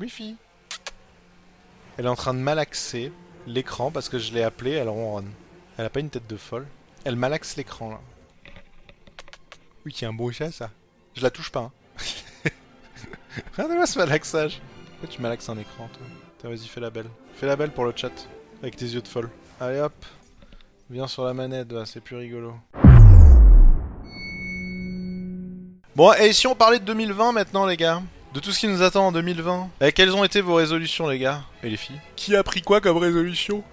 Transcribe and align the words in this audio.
Wi-Fi. 0.00 0.36
Elle 1.96 2.04
est 2.04 2.08
en 2.08 2.16
train 2.16 2.34
de 2.34 2.38
malaxer 2.38 3.12
l'écran 3.46 3.90
parce 3.90 4.08
que 4.08 4.18
je 4.18 4.32
l'ai 4.34 4.42
appelée, 4.42 4.72
elle 4.72 4.88
ronronne. 4.88 5.30
Elle 5.78 5.86
a 5.86 5.90
pas 5.90 6.00
une 6.00 6.10
tête 6.10 6.26
de 6.26 6.36
folle. 6.36 6.66
Elle 7.04 7.16
malaxe 7.16 7.56
l'écran 7.56 7.90
là. 7.90 8.00
Oui, 9.84 9.92
qui 9.92 10.04
a 10.04 10.08
un 10.08 10.12
beau 10.12 10.30
chat 10.32 10.50
ça. 10.50 10.70
Je 11.14 11.22
la 11.22 11.30
touche 11.30 11.50
pas. 11.50 11.60
Hein. 11.60 11.72
Regardez-moi 13.52 13.86
ce 13.86 13.98
malaxage. 13.98 14.60
Pourquoi 14.90 15.08
tu 15.08 15.22
malaxes 15.22 15.48
un 15.48 15.58
écran 15.58 15.88
toi 15.88 16.06
Tiens, 16.38 16.50
vas-y, 16.50 16.66
fais 16.66 16.80
la 16.80 16.90
belle. 16.90 17.08
Fais 17.34 17.46
la 17.46 17.56
belle 17.56 17.70
pour 17.70 17.84
le 17.84 17.92
chat. 17.96 18.12
Avec 18.62 18.76
tes 18.76 18.86
yeux 18.86 19.00
de 19.00 19.08
folle. 19.08 19.30
Allez 19.60 19.80
hop. 19.80 19.94
Viens 20.90 21.06
sur 21.06 21.24
la 21.24 21.34
manette, 21.34 21.72
c'est 21.86 22.00
plus 22.00 22.16
rigolo. 22.16 22.54
Bon, 25.94 26.12
et 26.12 26.32
si 26.32 26.46
on 26.46 26.54
parlait 26.54 26.78
de 26.78 26.84
2020 26.84 27.32
maintenant, 27.32 27.64
les 27.64 27.76
gars? 27.76 28.02
De 28.36 28.40
tout 28.42 28.52
ce 28.52 28.60
qui 28.60 28.68
nous 28.68 28.82
attend 28.82 29.06
en 29.06 29.12
2020 29.12 29.70
Et 29.80 29.92
quelles 29.92 30.14
ont 30.14 30.22
été 30.22 30.42
vos 30.42 30.56
résolutions, 30.56 31.08
les 31.08 31.18
gars 31.18 31.40
Et 31.62 31.70
les 31.70 31.78
filles? 31.78 31.98
Qui 32.16 32.36
a 32.36 32.42
pris 32.42 32.60
quoi 32.60 32.82
comme 32.82 32.98
résolution? 32.98 33.64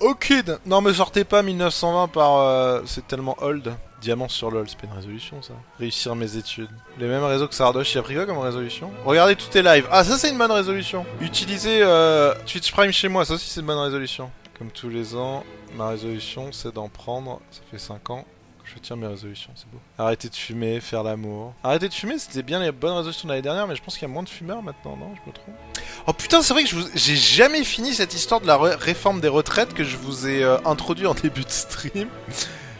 Ok 0.00 0.34
Non, 0.66 0.82
me 0.82 0.92
sortez 0.92 1.24
pas 1.24 1.42
1920 1.42 2.08
par... 2.08 2.36
euh, 2.36 2.82
c'est 2.84 3.08
tellement 3.08 3.34
old. 3.40 3.74
Diamant 4.02 4.28
sur 4.28 4.50
LoL, 4.50 4.68
c'est 4.68 4.78
pas 4.78 4.88
une 4.88 4.92
résolution, 4.92 5.40
ça. 5.40 5.54
Réussir 5.78 6.14
mes 6.16 6.36
études. 6.36 6.68
Les 6.98 7.06
mêmes 7.06 7.24
réseaux 7.24 7.48
que 7.48 7.54
Sardoche, 7.54 7.94
il 7.94 7.98
a 7.98 8.02
pris 8.02 8.14
quoi 8.14 8.26
comme 8.26 8.36
résolution? 8.36 8.90
Regardez 9.06 9.36
tous 9.36 9.48
tes 9.48 9.62
lives. 9.62 9.88
Ah, 9.90 10.04
ça 10.04 10.18
c'est 10.18 10.28
une 10.28 10.36
bonne 10.36 10.52
résolution. 10.52 11.06
Utiliser 11.22 11.80
euh, 11.80 12.34
Twitch 12.44 12.72
Prime 12.72 12.92
chez 12.92 13.08
moi, 13.08 13.24
ça 13.24 13.32
aussi 13.32 13.48
c'est 13.48 13.60
une 13.60 13.66
bonne 13.66 13.78
résolution. 13.78 14.30
Comme 14.58 14.70
tous 14.70 14.90
les 14.90 15.16
ans, 15.16 15.44
ma 15.78 15.88
résolution 15.88 16.52
c'est 16.52 16.74
d'en 16.74 16.90
prendre, 16.90 17.40
ça 17.50 17.60
fait 17.70 17.78
5 17.78 18.10
ans 18.10 18.26
je 18.74 18.78
tiens 18.80 18.96
mes 18.96 19.06
résolutions, 19.06 19.50
c'est 19.54 19.68
beau. 19.70 19.78
Arrêter 19.98 20.28
de 20.28 20.34
fumer, 20.34 20.80
faire 20.80 21.02
l'amour. 21.02 21.54
Arrêter 21.64 21.88
de 21.88 21.94
fumer, 21.94 22.18
c'était 22.18 22.42
bien 22.42 22.60
les 22.60 22.72
bonnes 22.72 22.92
résolutions 22.96 23.26
de 23.28 23.32
l'année 23.32 23.42
dernière, 23.42 23.66
mais 23.66 23.76
je 23.76 23.82
pense 23.82 23.94
qu'il 23.94 24.02
y 24.06 24.10
a 24.10 24.12
moins 24.14 24.22
de 24.22 24.28
fumeurs 24.28 24.62
maintenant, 24.62 24.96
non? 24.96 25.12
Je 25.14 25.28
me 25.28 25.34
trompe? 25.34 25.54
Oh 26.06 26.12
putain, 26.12 26.42
c'est 26.42 26.52
vrai 26.54 26.64
que 26.64 26.74
vous... 26.74 26.86
j'ai 26.94 27.16
jamais 27.16 27.64
fini 27.64 27.92
cette 27.94 28.14
histoire 28.14 28.40
de 28.40 28.46
la 28.46 28.56
ré- 28.56 28.74
réforme 28.74 29.20
des 29.20 29.28
retraites 29.28 29.74
que 29.74 29.84
je 29.84 29.96
vous 29.96 30.26
ai 30.28 30.42
euh, 30.42 30.58
introduit 30.64 31.06
en 31.06 31.14
début 31.22 31.42
de 31.44 31.50
stream. 31.50 32.08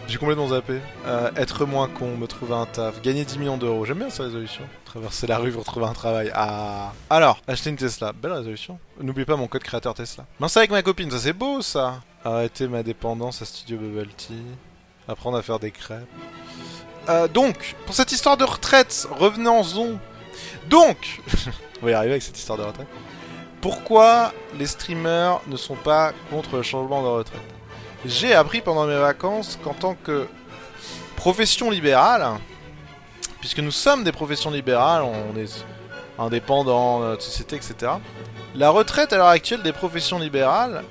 J'ai 0.09 0.19
complètement 0.19 0.49
zappé. 0.49 0.81
Euh, 1.07 1.31
être 1.37 1.67
moins 1.67 1.87
con, 1.89 2.17
me 2.17 2.27
trouver 2.27 2.55
un 2.55 2.67
taf, 2.67 3.01
gagner 3.01 3.25
10 3.25 3.39
millions 3.39 3.57
d'euros. 3.59 3.85
J'aime 3.85 3.99
bien 3.99 4.11
cette 4.11 4.23
résolution. 4.27 4.65
Traverser 4.85 5.29
la 5.29 5.39
rue 5.39 5.53
pour 5.53 5.63
trouver 5.63 5.87
un 5.87 5.93
travail. 5.93 6.33
Ah. 6.35 6.93
Alors, 7.11 7.41
acheter 7.47 7.71
une 7.71 7.77
Tesla. 7.77 8.13
Belle 8.13 8.33
résolution. 8.33 8.81
N'oubliez 9.01 9.25
pas 9.25 9.37
mon 9.37 9.47
code 9.47 9.63
créateur 9.63 9.95
Tesla. 9.95 10.27
Mince 10.41 10.57
avec 10.57 10.71
ma 10.73 10.83
copine, 10.83 11.11
ça 11.13 11.19
c'est 11.21 11.33
beau 11.33 11.63
ça. 11.63 12.01
Arrêter 12.25 12.67
ma 12.67 12.83
dépendance 12.83 13.41
à 13.41 13.45
Studio 13.45 13.79
Bubble 13.79 14.09
Tea. 14.17 14.35
Apprendre 15.11 15.39
à 15.39 15.43
faire 15.43 15.59
des 15.59 15.73
crêpes. 15.73 16.07
Euh, 17.09 17.27
donc, 17.27 17.75
pour 17.85 17.97
cette 17.97 18.13
histoire 18.13 18.37
de 18.37 18.45
retraite, 18.45 19.09
revenons-en. 19.11 19.99
Donc, 20.69 21.21
on 21.83 21.87
va 21.87 21.91
y 21.91 21.95
arriver 21.95 22.13
avec 22.13 22.23
cette 22.23 22.39
histoire 22.39 22.57
de 22.57 22.63
retraite. 22.63 22.87
Pourquoi 23.61 24.33
les 24.57 24.67
streamers 24.67 25.41
ne 25.49 25.57
sont 25.57 25.75
pas 25.75 26.13
contre 26.31 26.55
le 26.55 26.63
changement 26.63 27.03
de 27.03 27.09
retraite? 27.09 27.41
J'ai 28.05 28.35
appris 28.35 28.61
pendant 28.61 28.87
mes 28.87 28.99
vacances 28.99 29.59
qu'en 29.65 29.75
tant 29.75 29.97
que 29.97 30.29
profession 31.17 31.71
libérale, 31.71 32.39
puisque 33.41 33.59
nous 33.59 33.73
sommes 33.73 34.05
des 34.05 34.13
professions 34.13 34.53
libérales, 34.53 35.03
on 35.03 35.37
est 35.37 35.65
indépendants, 36.21 37.01
notre 37.01 37.23
société, 37.23 37.57
etc. 37.57 37.95
La 38.55 38.71
retraite 38.71 39.13
à 39.13 39.17
l'heure 39.17 39.27
actuelle 39.27 39.63
des 39.63 39.73
professions 39.73 40.21
libérales 40.21 40.85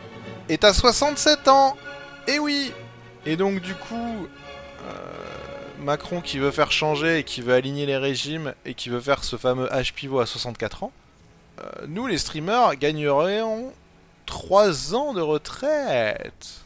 est 0.50 0.66
à 0.66 0.74
67 0.74 1.48
ans. 1.48 1.78
Et 2.28 2.38
oui 2.38 2.74
Et 3.26 3.36
donc 3.36 3.62
du 3.62 3.76
coup, 3.76 4.28
euh, 4.88 4.94
Macron 5.80 6.22
qui 6.22 6.40
veut 6.40 6.52
faire 6.52 6.72
changer 6.72 7.20
et 7.20 7.24
qui 7.24 7.42
veut 7.42 7.54
aligner 7.54 7.86
les 7.86 7.98
régimes 7.98 8.54
et 8.66 8.74
qui 8.74 8.90
veut 8.90 9.02
faire 9.02 9.24
ce 9.24 9.36
fameux 9.36 9.68
H 9.68 9.94
pivot 9.94 10.20
à 10.20 10.26
64 10.26 10.84
ans, 10.84 10.92
euh, 11.60 11.70
nous 11.88 12.08
les 12.08 12.18
streamers 12.18 12.76
gagnerions 12.76 13.74
3 14.26 14.96
ans 14.96 15.14
de 15.14 15.22
retraite. 15.22 16.64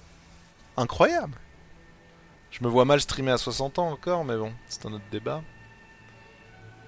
Incroyable. 0.77 1.37
Je 2.51 2.63
me 2.63 2.69
vois 2.69 2.85
mal 2.85 3.01
streamer 3.01 3.31
à 3.31 3.37
60 3.37 3.79
ans 3.79 3.89
encore, 3.89 4.25
mais 4.25 4.37
bon, 4.37 4.53
c'est 4.67 4.85
un 4.85 4.93
autre 4.93 5.03
débat. 5.11 5.41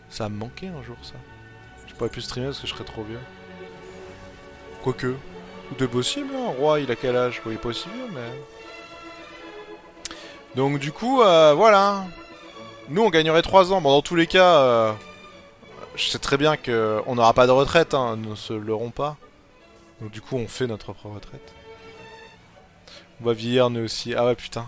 Ça 0.09 0.25
va 0.25 0.29
me 0.29 0.37
manquer 0.37 0.67
un 0.67 0.83
jour, 0.83 0.97
ça. 1.01 1.15
Je 1.87 1.93
pourrais 1.95 2.09
plus 2.09 2.21
streamer 2.21 2.47
parce 2.47 2.59
que 2.59 2.67
je 2.67 2.73
serais 2.73 2.83
trop 2.83 3.03
vieux. 3.03 3.19
Quoique. 4.83 5.15
Tout 5.69 5.83
est 5.83 5.87
possible, 5.87 6.29
hein. 6.35 6.53
Roi, 6.59 6.79
il 6.81 6.91
a 6.91 6.95
quel 6.95 7.15
âge? 7.15 7.41
Aussi 7.45 7.89
vieux, 7.89 8.07
mais... 8.13 8.29
Donc 10.55 10.79
du 10.79 10.91
coup, 10.91 11.21
euh, 11.21 11.53
voilà. 11.53 12.05
Nous, 12.89 13.01
on 13.01 13.09
gagnerait 13.09 13.41
3 13.41 13.73
ans. 13.73 13.81
Bon, 13.81 13.89
dans 13.91 14.01
tous 14.01 14.15
les 14.15 14.27
cas, 14.27 14.57
euh, 14.59 14.93
je 15.95 16.05
sais 16.05 16.19
très 16.19 16.37
bien 16.37 16.55
que 16.55 17.01
on 17.07 17.15
n'aura 17.15 17.33
pas 17.33 17.47
de 17.47 17.51
retraite, 17.51 17.93
hein. 17.93 18.15
Nous 18.17 18.31
ne 18.31 18.35
se 18.35 18.53
leurrons 18.53 18.91
pas. 18.91 19.17
Donc 20.01 20.11
du 20.11 20.21
coup, 20.21 20.37
on 20.37 20.47
fait 20.47 20.67
notre 20.67 20.93
propre 20.93 21.15
retraite. 21.15 21.53
On 23.21 23.25
va 23.25 23.33
vieillir, 23.33 23.69
nous 23.69 23.83
aussi. 23.83 24.13
Ah 24.13 24.25
ouais, 24.25 24.35
putain. 24.35 24.67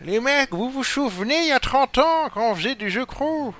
Les 0.00 0.20
mecs, 0.20 0.52
vous 0.52 0.70
vous 0.70 0.84
souvenez, 0.84 1.38
il 1.38 1.48
y 1.48 1.52
a 1.52 1.60
30 1.60 1.98
ans, 1.98 2.28
quand 2.32 2.52
on 2.52 2.54
faisait 2.54 2.76
du 2.76 2.88
jeu 2.88 3.04
crew 3.04 3.52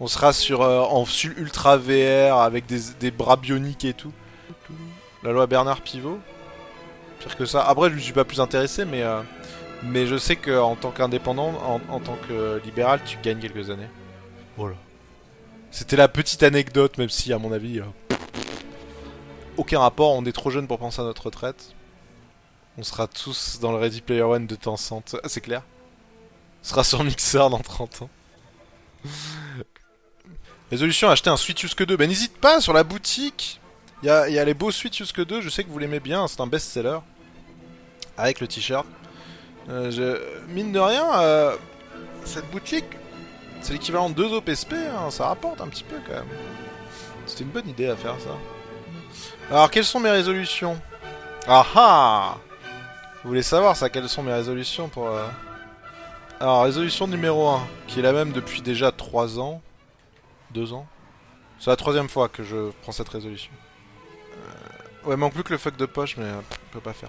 On 0.00 0.08
sera 0.08 0.32
sur 0.32 0.62
euh, 0.62 0.80
en 0.80 1.04
ultra 1.36 1.76
VR, 1.76 2.38
avec 2.38 2.66
des, 2.66 2.80
des 2.98 3.10
bras 3.12 3.36
bioniques 3.36 3.84
et 3.84 3.94
tout. 3.94 4.12
La 5.22 5.32
loi 5.32 5.46
Bernard 5.46 5.80
Pivot. 5.82 6.18
Pire 7.20 7.36
que 7.36 7.46
ça. 7.46 7.62
Après, 7.62 7.90
je 7.90 7.94
ne 7.94 8.00
suis 8.00 8.12
pas 8.12 8.24
plus 8.24 8.40
intéressé, 8.40 8.84
mais... 8.84 9.02
euh, 9.02 9.22
mais 9.82 10.06
je 10.06 10.16
sais 10.16 10.36
qu'en 10.36 10.76
tant 10.76 10.90
qu'indépendant, 10.90 11.48
en, 11.64 11.80
en 11.88 12.00
tant 12.00 12.16
que 12.28 12.60
libéral, 12.64 13.00
tu 13.04 13.18
gagnes 13.22 13.38
quelques 13.38 13.70
années. 13.70 13.88
Voilà. 14.56 14.76
C'était 15.70 15.96
la 15.96 16.08
petite 16.08 16.42
anecdote, 16.42 16.98
même 16.98 17.08
si, 17.08 17.32
à 17.32 17.38
mon 17.38 17.52
avis, 17.52 17.80
euh, 17.80 17.84
aucun 19.56 19.78
rapport. 19.78 20.12
On 20.14 20.24
est 20.24 20.32
trop 20.32 20.50
jeunes 20.50 20.66
pour 20.66 20.78
penser 20.78 21.00
à 21.00 21.04
notre 21.04 21.26
retraite. 21.26 21.74
On 22.76 22.82
sera 22.82 23.06
tous 23.06 23.58
dans 23.60 23.72
le 23.72 23.78
Ready 23.78 24.00
Player 24.00 24.22
One 24.22 24.46
de 24.46 24.56
Tencent. 24.56 25.16
Ah, 25.22 25.28
c'est 25.28 25.40
clair. 25.40 25.62
On 26.62 26.68
sera 26.68 26.84
sur 26.84 27.04
Mixer 27.04 27.48
dans 27.50 27.58
30 27.58 28.02
ans. 28.02 28.10
Résolution 30.70 31.08
acheter 31.10 31.30
un 31.30 31.36
Switch 31.36 31.62
Yusuke 31.62 31.84
2. 31.84 31.96
Ben 31.96 32.08
n'hésite 32.08 32.36
pas 32.38 32.60
sur 32.60 32.72
la 32.72 32.84
boutique. 32.84 33.60
Il 34.02 34.06
y 34.06 34.10
a, 34.10 34.28
il 34.28 34.34
y 34.34 34.38
a 34.38 34.44
les 34.44 34.54
beaux 34.54 34.70
Switch 34.70 34.98
Yusuke 34.98 35.22
2. 35.22 35.40
Je 35.40 35.48
sais 35.48 35.64
que 35.64 35.68
vous 35.68 35.78
l'aimez 35.78 36.00
bien. 36.00 36.26
C'est 36.28 36.40
un 36.40 36.46
best-seller. 36.46 36.98
Avec 38.16 38.40
le 38.40 38.46
t-shirt. 38.46 38.86
Euh, 39.68 39.90
je- 39.90 40.46
Mine 40.52 40.72
de 40.72 40.78
rien, 40.80 41.20
euh, 41.20 41.56
cette 42.24 42.50
boutique, 42.50 42.84
c'est 43.60 43.72
l'équivalent 43.72 44.10
de 44.10 44.14
2 44.14 44.32
OPSP. 44.34 44.72
hein, 44.74 45.10
ça 45.10 45.26
rapporte 45.26 45.60
un 45.60 45.68
petit 45.68 45.84
peu 45.84 45.96
quand 46.06 46.14
même. 46.14 46.28
C'était 47.26 47.44
une 47.44 47.50
bonne 47.50 47.68
idée 47.68 47.88
à 47.88 47.96
faire 47.96 48.16
ça. 48.20 48.30
Alors, 49.50 49.70
quelles 49.70 49.84
sont 49.84 50.00
mes 50.00 50.10
résolutions? 50.10 50.80
Ah 51.46 51.64
ah 51.74 52.36
Vous 53.22 53.28
voulez 53.30 53.42
savoir 53.42 53.76
ça 53.76 53.90
Quelles 53.90 54.08
sont 54.08 54.22
mes 54.22 54.32
résolutions 54.32 54.88
pour... 54.88 55.08
euh, 55.08 55.26
Alors, 56.40 56.64
résolution 56.64 57.06
numéro 57.06 57.48
1, 57.48 57.60
qui 57.86 57.98
est 58.00 58.02
la 58.02 58.12
même 58.12 58.32
depuis 58.32 58.62
déjà 58.62 58.90
3 58.92 59.38
ans. 59.38 59.60
2 60.52 60.72
ans. 60.72 60.86
C'est 61.58 61.70
la 61.70 61.76
troisième 61.76 62.08
fois 62.08 62.28
que 62.28 62.42
je 62.42 62.70
prends 62.82 62.92
cette 62.92 63.08
résolution. 63.08 63.52
Euh, 64.32 65.08
Ouais, 65.08 65.16
manque 65.16 65.32
plus 65.32 65.42
que 65.44 65.52
le 65.52 65.58
fuck 65.58 65.76
de 65.76 65.86
poche, 65.86 66.16
mais 66.18 66.26
on 66.30 66.72
peut 66.72 66.80
pas 66.80 66.92
faire. 66.92 67.08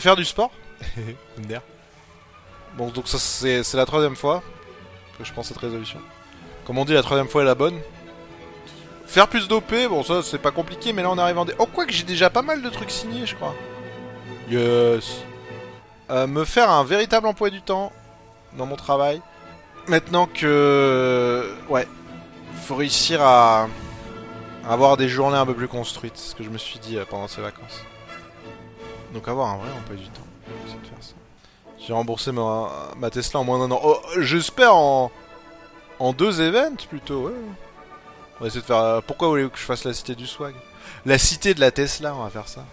Faire 0.00 0.16
du 0.16 0.24
sport? 0.24 0.50
Bon, 2.76 2.88
donc 2.90 3.08
ça 3.08 3.18
c'est 3.18 3.74
la 3.74 3.86
troisième 3.86 4.16
fois 4.16 4.42
que 5.18 5.24
je 5.24 5.32
prends 5.32 5.42
cette 5.42 5.56
résolution. 5.56 5.98
Comme 6.66 6.76
on 6.78 6.84
dit, 6.84 6.92
la 6.92 7.02
troisième 7.02 7.28
fois 7.28 7.42
est 7.42 7.46
la 7.46 7.54
bonne. 7.54 7.78
Faire 9.06 9.28
plus 9.28 9.46
d'OP, 9.48 9.72
bon 9.88 10.02
ça 10.02 10.22
c'est 10.22 10.38
pas 10.38 10.50
compliqué, 10.50 10.92
mais 10.92 11.02
là 11.02 11.10
on 11.10 11.16
arrive 11.16 11.38
en... 11.38 11.44
dé- 11.44 11.54
Oh 11.58 11.66
quoi 11.66 11.86
que 11.86 11.92
j'ai 11.92 12.02
déjà 12.02 12.28
pas 12.28 12.42
mal 12.42 12.60
de 12.60 12.68
trucs 12.68 12.90
signés, 12.90 13.24
je 13.24 13.34
crois. 13.36 13.54
Yes. 14.50 15.22
Euh, 16.10 16.26
me 16.26 16.44
faire 16.44 16.70
un 16.70 16.84
véritable 16.84 17.26
emploi 17.28 17.48
du 17.50 17.62
temps 17.62 17.92
dans 18.58 18.66
mon 18.66 18.76
travail. 18.76 19.22
Maintenant 19.86 20.26
que... 20.26 21.54
Ouais. 21.68 21.86
Faut 22.64 22.74
réussir 22.74 23.22
à... 23.22 23.68
à 24.68 24.72
avoir 24.72 24.96
des 24.96 25.08
journées 25.08 25.36
un 25.38 25.46
peu 25.46 25.54
plus 25.54 25.68
construites, 25.68 26.16
c'est 26.16 26.30
ce 26.32 26.34
que 26.34 26.42
je 26.44 26.50
me 26.50 26.58
suis 26.58 26.80
dit 26.80 26.98
euh, 26.98 27.04
pendant 27.08 27.28
ces 27.28 27.40
vacances. 27.40 27.80
Donc 29.14 29.28
avoir 29.28 29.48
un 29.50 29.56
vrai 29.58 29.70
emploi 29.70 29.96
du 29.96 30.08
temps. 30.08 30.25
J'ai 31.86 31.92
remboursé 31.92 32.32
ma, 32.32 33.10
Tesla 33.12 33.40
en 33.40 33.44
moins 33.44 33.60
d'un 33.60 33.72
an. 33.72 33.80
Oh, 33.84 33.96
J'espère 34.18 34.74
en... 34.74 35.12
En 36.00 36.12
deux 36.12 36.42
events 36.42 36.84
plutôt, 36.88 37.28
ouais. 37.28 37.32
On 38.36 38.40
va 38.42 38.48
essayer 38.48 38.60
de 38.60 38.66
faire... 38.66 38.76
euh, 38.76 39.00
Pourquoi 39.06 39.28
voulez-vous 39.28 39.50
que 39.50 39.58
je 39.58 39.62
fasse 39.64 39.84
la 39.84 39.94
cité 39.94 40.16
du 40.16 40.26
swag? 40.26 40.54
La 41.06 41.16
cité 41.16 41.54
de 41.54 41.60
la 41.60 41.70
Tesla, 41.70 42.14
on 42.14 42.24
va 42.24 42.28
faire 42.28 42.48
ça. 42.48 42.64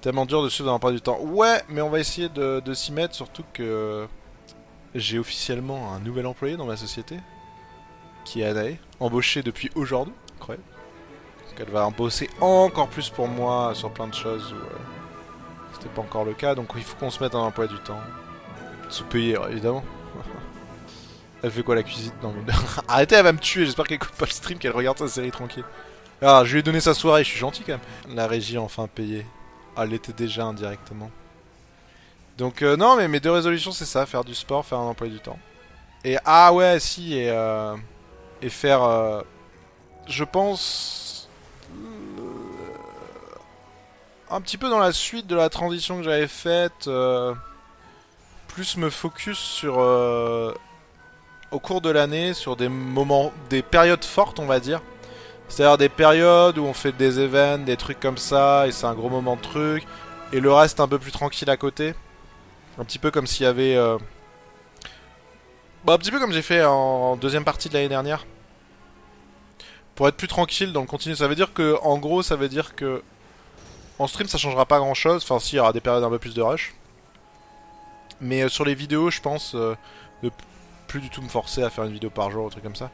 Tellement 0.00 0.24
dur 0.24 0.42
de 0.42 0.48
suivre 0.48 0.66
dans 0.66 0.72
l'emploi 0.72 0.90
du 0.90 1.02
temps. 1.02 1.20
Ouais, 1.20 1.62
mais 1.68 1.82
on 1.82 1.90
va 1.90 2.00
essayer 2.00 2.30
de, 2.30 2.74
s'y 2.74 2.92
mettre, 2.92 3.14
surtout 3.14 3.44
que... 3.52 4.08
J'ai 4.94 5.18
officiellement 5.18 5.92
un 5.94 6.00
nouvel 6.00 6.26
employé 6.26 6.56
dans 6.56 6.64
ma 6.64 6.76
société. 6.78 7.18
Qui 8.24 8.40
est 8.40 8.46
Anae. 8.46 8.78
Embauché 9.00 9.42
depuis 9.42 9.70
aujourd'hui. 9.74 10.14
Incroyable. 10.36 10.64
Donc 11.50 11.60
elle 11.60 11.72
va 11.72 11.88
bosser 11.90 12.30
encore 12.40 12.88
plus 12.88 13.10
pour 13.10 13.28
moi 13.28 13.72
sur 13.74 13.92
plein 13.92 14.08
de 14.08 14.14
choses 14.14 14.52
où... 14.52 14.56
euh, 14.56 14.78
c'était 15.74 15.94
pas 15.94 16.02
encore 16.02 16.24
le 16.24 16.32
cas, 16.32 16.54
donc 16.54 16.68
il 16.74 16.82
faut 16.82 16.96
qu'on 16.96 17.10
se 17.10 17.22
mette 17.22 17.34
en 17.34 17.46
emploi 17.46 17.66
du 17.66 17.78
temps. 17.80 18.00
Sous-payé, 18.90 19.36
évidemment. 19.50 19.84
elle 21.42 21.50
fait 21.50 21.62
quoi 21.62 21.74
la 21.74 21.82
cuisine? 21.82 22.12
Non 22.22 22.32
mais... 22.34 22.52
Arrêtez, 22.88 23.14
elle 23.14 23.24
va 23.24 23.32
me 23.32 23.38
tuer, 23.38 23.64
j'espère 23.64 23.86
qu'elle 23.86 23.96
écoute 23.96 24.12
pas 24.12 24.26
le 24.26 24.30
stream, 24.30 24.58
qu'elle 24.58 24.72
regarde 24.72 24.98
sa 24.98 25.08
série 25.08 25.30
tranquille. 25.30 25.64
Ah, 26.22 26.42
je 26.44 26.52
lui 26.52 26.60
ai 26.60 26.62
donné 26.62 26.80
sa 26.80 26.92
soirée, 26.92 27.24
je 27.24 27.30
suis 27.30 27.38
gentil 27.38 27.62
quand 27.62 27.72
même. 27.72 28.16
La 28.16 28.26
régie 28.26 28.58
enfin 28.58 28.86
payé. 28.88 29.24
Ah, 29.76 29.84
elle 29.84 29.94
était 29.94 30.12
déjà 30.12 30.44
indirectement. 30.44 31.10
Donc 32.36 32.62
euh, 32.62 32.76
non, 32.76 32.96
mais 32.96 33.08
mes 33.08 33.20
deux 33.20 33.30
résolutions, 33.30 33.72
c'est 33.72 33.84
ça, 33.86 34.04
faire 34.06 34.24
du 34.24 34.34
sport, 34.34 34.66
faire 34.66 34.78
un 34.78 34.86
emploi 34.88 35.08
du 35.08 35.20
temps. 35.20 35.38
Et 36.04 36.16
ah 36.24 36.52
ouais, 36.52 36.80
si, 36.80 37.14
et, 37.16 37.30
euh, 37.30 37.76
et 38.42 38.48
faire... 38.48 38.82
euh, 38.82 39.22
je 40.08 40.24
pense... 40.24 41.28
euh, 41.72 42.24
un 44.30 44.40
petit 44.40 44.56
peu 44.56 44.68
dans 44.70 44.78
la 44.78 44.92
suite 44.92 45.26
de 45.26 45.36
la 45.36 45.48
transition 45.48 45.98
que 45.98 46.04
j'avais 46.04 46.28
faite, 46.28 46.86
euh, 46.88 47.34
plus 48.50 48.76
me 48.76 48.90
focus 48.90 49.38
sur... 49.38 49.76
euh, 49.78 50.52
au 51.50 51.58
cours 51.58 51.80
de 51.80 51.90
l'année, 51.90 52.34
sur 52.34 52.56
des 52.56 52.68
moments, 52.68 53.32
des 53.48 53.62
périodes 53.62 54.04
fortes, 54.04 54.38
on 54.38 54.46
va 54.46 54.60
dire. 54.60 54.82
C'est-à-dire 55.48 55.78
des 55.78 55.88
périodes 55.88 56.58
où 56.58 56.64
on 56.64 56.74
fait 56.74 56.92
des 56.92 57.18
events, 57.18 57.64
des 57.64 57.76
trucs 57.76 57.98
comme 57.98 58.18
ça, 58.18 58.68
et 58.68 58.72
c'est 58.72 58.86
un 58.86 58.94
gros 58.94 59.08
moment 59.08 59.36
de 59.36 59.40
truc, 59.40 59.84
et 60.32 60.38
le 60.40 60.52
reste 60.52 60.78
un 60.78 60.86
peu 60.86 60.98
plus 60.98 61.10
tranquille 61.10 61.50
à 61.50 61.56
côté. 61.56 61.94
Un 62.78 62.84
petit 62.84 62.98
peu 63.00 63.10
comme 63.10 63.26
s'il 63.26 63.44
y 63.44 63.48
avait... 63.48 63.74
euh, 63.74 63.98
Bah, 65.84 65.94
un 65.94 65.98
petit 65.98 66.10
peu 66.10 66.20
comme 66.20 66.32
j'ai 66.32 66.42
fait 66.42 66.64
en 66.64 67.16
deuxième 67.16 67.44
partie 67.44 67.68
de 67.68 67.74
l'année 67.74 67.88
dernière. 67.88 68.26
Pour 69.96 70.06
être 70.08 70.16
plus 70.16 70.28
tranquille 70.28 70.72
dans 70.72 70.82
le 70.82 70.86
continu. 70.86 71.16
Ça 71.16 71.26
veut 71.26 71.34
dire 71.34 71.52
que, 71.52 71.76
en 71.82 71.98
gros, 71.98 72.22
ça 72.22 72.36
veut 72.36 72.48
dire 72.48 72.76
que... 72.76 73.02
En 73.98 74.06
stream, 74.06 74.28
ça 74.28 74.38
changera 74.38 74.66
pas 74.66 74.78
grand-chose. 74.78 75.22
Enfin, 75.24 75.40
si, 75.40 75.56
il 75.56 75.58
y 75.58 75.60
aura 75.60 75.72
des 75.72 75.80
périodes 75.80 76.04
un 76.04 76.10
peu 76.10 76.18
plus 76.18 76.32
de 76.32 76.40
rush. 76.42 76.74
Mais 78.20 78.42
euh, 78.42 78.48
sur 78.48 78.64
les 78.64 78.74
vidéos, 78.74 79.10
je 79.10 79.20
pense... 79.20 79.54
euh, 79.54 79.74
de 80.22 80.28
p- 80.28 80.34
plus 80.86 81.00
du 81.00 81.08
tout 81.08 81.22
me 81.22 81.28
forcer 81.28 81.62
à 81.62 81.70
faire 81.70 81.84
une 81.84 81.92
vidéo 81.92 82.10
par 82.10 82.30
jour, 82.30 82.46
un 82.46 82.50
truc 82.50 82.64
comme 82.64 82.74
ça. 82.76 82.90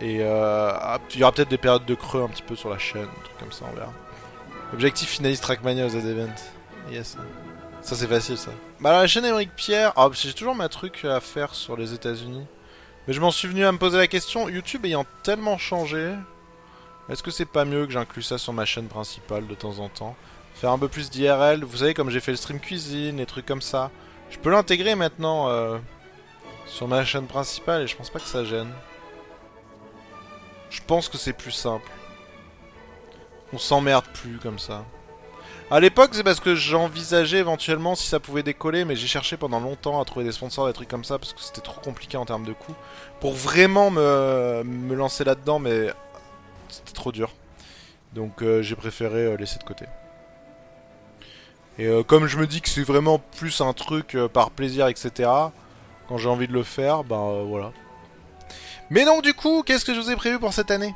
Et 0.00 0.18
euh, 0.20 0.70
ah, 0.74 0.98
il 1.14 1.20
y 1.20 1.22
aura 1.22 1.32
peut-être 1.32 1.48
des 1.48 1.58
périodes 1.58 1.86
de 1.86 1.94
creux 1.94 2.22
un 2.22 2.28
petit 2.28 2.42
peu 2.42 2.54
sur 2.54 2.68
la 2.68 2.78
chaîne, 2.78 3.02
un 3.02 3.24
truc 3.24 3.38
comme 3.38 3.50
ça, 3.50 3.64
on 3.72 3.74
verra. 3.74 3.92
Objectif 4.74 5.08
finaliste 5.08 5.42
Trackmania 5.42 5.86
aux 5.86 5.88
Z-Event. 5.88 6.34
Yes. 6.92 7.16
Ça 7.80 7.96
c'est 7.96 8.06
facile 8.06 8.36
ça. 8.36 8.50
Bah 8.78 8.92
la 8.92 9.06
chaîne 9.06 9.24
Émeric 9.24 9.54
Pierre, 9.56 9.94
ah, 9.96 10.10
j'ai 10.12 10.34
toujours 10.34 10.54
ma 10.54 10.68
truc 10.68 11.04
à 11.06 11.18
faire 11.20 11.54
sur 11.54 11.76
les 11.76 11.94
États-Unis. 11.94 12.44
Mais 13.08 13.14
je 13.14 13.20
m'en 13.20 13.30
suis 13.30 13.48
venu 13.48 13.64
à 13.64 13.72
me 13.72 13.78
poser 13.78 13.96
la 13.96 14.06
question, 14.06 14.48
YouTube 14.48 14.84
ayant 14.84 15.06
tellement 15.22 15.56
changé, 15.56 16.12
est-ce 17.08 17.22
que 17.22 17.30
c'est 17.30 17.46
pas 17.46 17.64
mieux 17.64 17.86
que 17.86 17.92
j'inclue 17.92 18.22
ça 18.22 18.36
sur 18.36 18.52
ma 18.52 18.66
chaîne 18.66 18.88
principale 18.88 19.46
de 19.46 19.54
temps 19.54 19.78
en 19.78 19.88
temps? 19.88 20.14
Faire 20.54 20.70
un 20.70 20.78
peu 20.78 20.88
plus 20.88 21.10
d'IRL, 21.10 21.64
vous 21.64 21.78
savez 21.78 21.94
comme 21.94 22.10
j'ai 22.10 22.20
fait 22.20 22.32
le 22.32 22.36
stream 22.36 22.60
cuisine, 22.60 23.16
les 23.16 23.26
trucs 23.26 23.46
comme 23.46 23.62
ça. 23.62 23.90
Je 24.34 24.38
peux 24.40 24.50
l'intégrer 24.50 24.96
maintenant 24.96 25.48
euh, 25.48 25.78
sur 26.66 26.88
ma 26.88 27.04
chaîne 27.04 27.26
principale 27.26 27.82
et 27.82 27.86
je 27.86 27.96
pense 27.96 28.10
pas 28.10 28.18
que 28.18 28.26
ça 28.26 28.44
gêne. 28.44 28.68
Je 30.70 30.80
pense 30.84 31.08
que 31.08 31.16
c'est 31.16 31.32
plus 31.32 31.52
simple. 31.52 31.88
On 33.52 33.58
s'emmerde 33.58 34.04
plus 34.12 34.38
comme 34.38 34.58
ça. 34.58 34.84
À 35.70 35.78
l'époque, 35.78 36.10
c'est 36.12 36.24
parce 36.24 36.40
que 36.40 36.56
j'envisageais 36.56 37.38
éventuellement 37.38 37.94
si 37.94 38.08
ça 38.08 38.18
pouvait 38.18 38.42
décoller, 38.42 38.84
mais 38.84 38.96
j'ai 38.96 39.06
cherché 39.06 39.36
pendant 39.36 39.60
longtemps 39.60 40.00
à 40.00 40.04
trouver 40.04 40.24
des 40.24 40.32
sponsors, 40.32 40.66
des 40.66 40.72
trucs 40.72 40.88
comme 40.88 41.04
ça, 41.04 41.16
parce 41.16 41.32
que 41.32 41.40
c'était 41.40 41.60
trop 41.60 41.80
compliqué 41.80 42.16
en 42.16 42.26
termes 42.26 42.44
de 42.44 42.52
coûts. 42.52 42.74
Pour 43.20 43.34
vraiment 43.34 43.90
me, 43.90 44.62
me 44.64 44.94
lancer 44.96 45.22
là-dedans, 45.22 45.60
mais 45.60 45.90
c'était 46.68 46.92
trop 46.92 47.12
dur. 47.12 47.30
Donc 48.14 48.42
euh, 48.42 48.62
j'ai 48.62 48.74
préféré 48.74 49.26
euh, 49.26 49.36
laisser 49.36 49.60
de 49.60 49.64
côté. 49.64 49.86
Et 51.78 51.86
euh, 51.86 52.02
comme 52.02 52.26
je 52.26 52.38
me 52.38 52.46
dis 52.46 52.60
que 52.60 52.68
c'est 52.68 52.82
vraiment 52.82 53.20
plus 53.36 53.60
un 53.60 53.72
truc 53.72 54.14
euh, 54.14 54.28
par 54.28 54.50
plaisir, 54.50 54.86
etc., 54.86 55.30
quand 56.08 56.18
j'ai 56.18 56.28
envie 56.28 56.46
de 56.46 56.52
le 56.52 56.62
faire, 56.62 57.02
bah 57.02 57.16
euh, 57.16 57.44
voilà. 57.46 57.72
Mais 58.90 59.04
donc 59.04 59.22
du 59.22 59.34
coup, 59.34 59.62
qu'est-ce 59.64 59.84
que 59.84 59.94
je 59.94 60.00
vous 60.00 60.10
ai 60.10 60.16
prévu 60.16 60.38
pour 60.38 60.52
cette 60.52 60.70
année? 60.70 60.94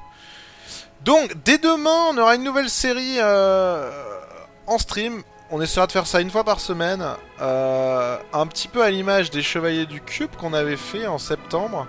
Donc, 1.03 1.33
dès 1.45 1.59
demain, 1.59 2.09
on 2.11 2.19
aura 2.19 2.35
une 2.35 2.43
nouvelle 2.43 2.69
série 2.69 3.19
en 4.67 4.79
stream. 4.79 5.23
On 5.51 5.63
essaiera 5.63 5.87
de 5.87 5.93
faire 5.93 6.09
ça 6.09 6.21
une 6.21 6.31
fois 6.31 6.43
par 6.43 6.59
semaine. 6.59 7.03
un 7.41 8.47
petit 8.49 8.67
peu 8.67 8.83
à 8.83 8.91
l'image 8.91 9.31
des 9.31 9.43
Chevaliers 9.43 9.87
du 9.87 10.01
Cube 10.01 10.35
qu'on 10.37 10.53
avait 10.53 10.77
fait 10.77 11.07
en 11.07 11.19
septembre. 11.19 11.87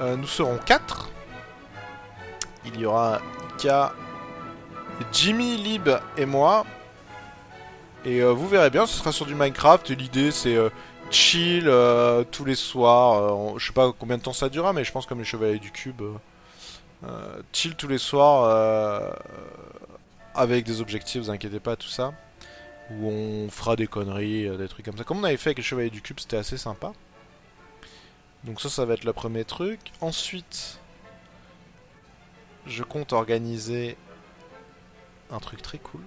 Nous 0.00 0.26
serons 0.26 0.58
4. 0.64 1.10
Il 2.64 2.80
y 2.80 2.86
aura 2.86 3.20
Ika, 3.58 3.92
Jimmy, 5.12 5.58
Lib 5.58 5.90
et 6.16 6.24
moi. 6.24 6.64
Et 8.04 8.20
euh, 8.20 8.32
vous 8.32 8.46
verrez 8.46 8.68
bien, 8.68 8.86
ce 8.86 8.98
sera 8.98 9.12
sur 9.12 9.24
du 9.26 9.34
Minecraft. 9.34 9.90
Et 9.90 9.96
l'idée, 9.96 10.30
c'est 10.30 10.56
euh, 10.56 10.68
chill 11.10 11.64
euh, 11.66 12.22
tous 12.30 12.44
les 12.44 12.54
soirs. 12.54 13.58
je 13.58 13.66
sais 13.66 13.72
pas 13.72 13.92
combien 13.98 14.18
de 14.18 14.22
temps 14.22 14.32
ça 14.32 14.48
durera, 14.48 14.72
mais 14.72 14.84
je 14.84 14.92
pense 14.92 15.06
comme 15.06 15.18
les 15.18 15.24
Chevaliers 15.24 15.58
du 15.58 15.70
Cube. 15.70 16.02
chill 17.52 17.74
tous 17.76 17.88
les 17.88 17.98
soirs 17.98 19.14
avec 20.34 20.64
des 20.64 20.80
objectifs, 20.80 21.22
vous 21.22 21.30
inquiétez 21.30 21.60
pas, 21.60 21.76
tout 21.76 21.88
ça. 21.88 22.12
Où 22.90 23.08
on 23.08 23.48
fera 23.48 23.76
des 23.76 23.86
conneries, 23.86 24.48
des 24.58 24.68
trucs 24.68 24.84
comme 24.84 24.98
ça. 24.98 25.04
Comme 25.04 25.18
on 25.20 25.24
avait 25.24 25.38
fait 25.38 25.50
avec 25.50 25.58
les 25.58 25.64
Chevaliers 25.64 25.90
du 25.90 26.02
Cube, 26.02 26.20
c'était 26.20 26.36
assez 26.36 26.58
sympa. 26.58 26.92
Donc 28.44 28.60
ça, 28.60 28.68
ça 28.68 28.84
va 28.84 28.94
être 28.94 29.04
le 29.04 29.14
premier 29.14 29.44
truc. 29.44 29.80
Ensuite, 30.02 30.78
je 32.66 32.82
compte 32.82 33.14
organiser 33.14 33.96
un 35.30 35.38
truc 35.38 35.62
très 35.62 35.78
cool 35.78 36.02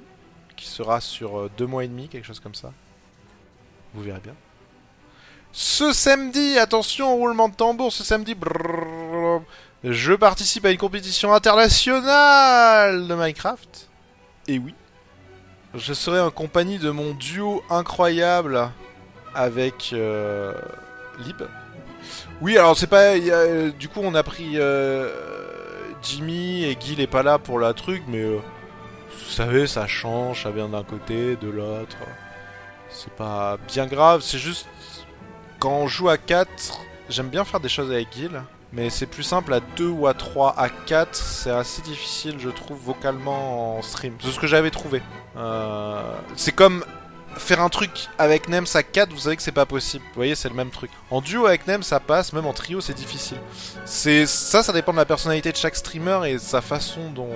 qui 0.57 0.67
sera 0.67 0.99
sur 0.99 1.39
euh, 1.39 1.51
deux 1.57 1.67
mois 1.67 1.85
et 1.85 1.87
demi, 1.87 2.09
quelque 2.09 2.25
chose 2.25 2.41
comme 2.41 2.55
ça. 2.55 2.73
Vous 3.93 4.03
verrez 4.03 4.19
bien. 4.19 4.35
Ce 5.53 5.93
samedi, 5.93 6.59
attention 6.59 7.13
au 7.13 7.17
roulement 7.17 7.47
de 7.47 7.55
tambour, 7.55 7.93
ce 7.93 8.03
samedi, 8.03 8.35
je 9.83 10.13
participe 10.13 10.65
à 10.65 10.71
une 10.71 10.77
compétition 10.77 11.33
internationale 11.33 13.07
de 13.07 13.15
Minecraft. 13.15 13.89
Et 14.49 14.59
oui, 14.59 14.73
je 15.73 15.93
serai 15.93 16.19
en 16.19 16.31
compagnie 16.31 16.77
de 16.77 16.89
mon 16.89 17.13
duo 17.13 17.63
incroyable 17.69 18.69
avec 19.33 19.91
euh, 19.93 20.53
Lib. 21.19 21.41
Oui, 22.41 22.57
alors 22.57 22.77
c'est 22.77 22.87
pas. 22.87 23.15
euh, 23.15 23.71
du 23.71 23.89
coup, 23.89 24.01
on 24.03 24.13
a 24.15 24.23
pris 24.23 24.53
euh, 24.55 25.11
Jimmy 26.03 26.65
et 26.65 26.75
Guy 26.75 26.95
n'est 26.95 27.07
pas 27.07 27.23
là 27.23 27.39
pour 27.39 27.59
la 27.59 27.73
truc, 27.73 28.03
mais 28.07 28.21
euh, 28.21 28.39
vous 29.09 29.31
savez, 29.31 29.67
ça 29.67 29.87
change, 29.87 30.43
ça 30.43 30.51
vient 30.51 30.69
d'un 30.69 30.83
côté, 30.83 31.35
de 31.35 31.49
l'autre. 31.49 31.97
C'est 32.89 33.13
pas 33.13 33.57
bien 33.67 33.85
grave, 33.85 34.21
c'est 34.21 34.37
juste 34.37 34.67
quand 35.59 35.71
on 35.71 35.87
joue 35.87 36.09
à 36.09 36.17
4, 36.17 36.81
j'aime 37.09 37.29
bien 37.29 37.43
faire 37.43 37.59
des 37.59 37.69
choses 37.69 37.91
avec 37.91 38.13
Gil, 38.13 38.41
mais 38.71 38.89
c'est 38.89 39.05
plus 39.05 39.23
simple 39.23 39.53
à 39.53 39.59
2 39.59 39.87
ou 39.87 40.07
à 40.07 40.13
3. 40.13 40.55
À 40.57 40.69
4, 40.69 41.15
c'est 41.15 41.51
assez 41.51 41.81
difficile, 41.81 42.35
je 42.39 42.49
trouve, 42.49 42.77
vocalement 42.77 43.77
en 43.77 43.81
stream. 43.81 44.15
C'est 44.21 44.31
ce 44.31 44.39
que 44.39 44.47
j'avais 44.47 44.71
trouvé. 44.71 45.01
Euh, 45.35 46.01
c'est 46.35 46.51
comme 46.51 46.83
faire 47.37 47.61
un 47.61 47.69
truc 47.69 48.07
avec 48.17 48.49
Nems 48.49 48.67
à 48.73 48.83
4, 48.83 49.11
vous 49.11 49.19
savez 49.19 49.35
que 49.35 49.41
c'est 49.41 49.51
pas 49.51 49.65
possible. 49.65 50.03
Vous 50.09 50.15
voyez, 50.15 50.35
c'est 50.35 50.49
le 50.49 50.55
même 50.55 50.69
truc. 50.69 50.91
En 51.09 51.21
duo 51.21 51.45
avec 51.47 51.67
Nems, 51.67 51.83
ça 51.83 51.99
passe, 51.99 52.33
même 52.33 52.45
en 52.45 52.53
trio, 52.53 52.81
c'est 52.81 52.93
difficile. 52.93 53.37
C'est 53.85 54.25
ça, 54.25 54.63
ça 54.63 54.73
dépend 54.73 54.91
de 54.91 54.97
la 54.97 55.05
personnalité 55.05 55.51
de 55.51 55.57
chaque 55.57 55.75
streamer 55.75 56.19
et 56.29 56.39
sa 56.39 56.61
façon 56.61 57.09
dont, 57.11 57.29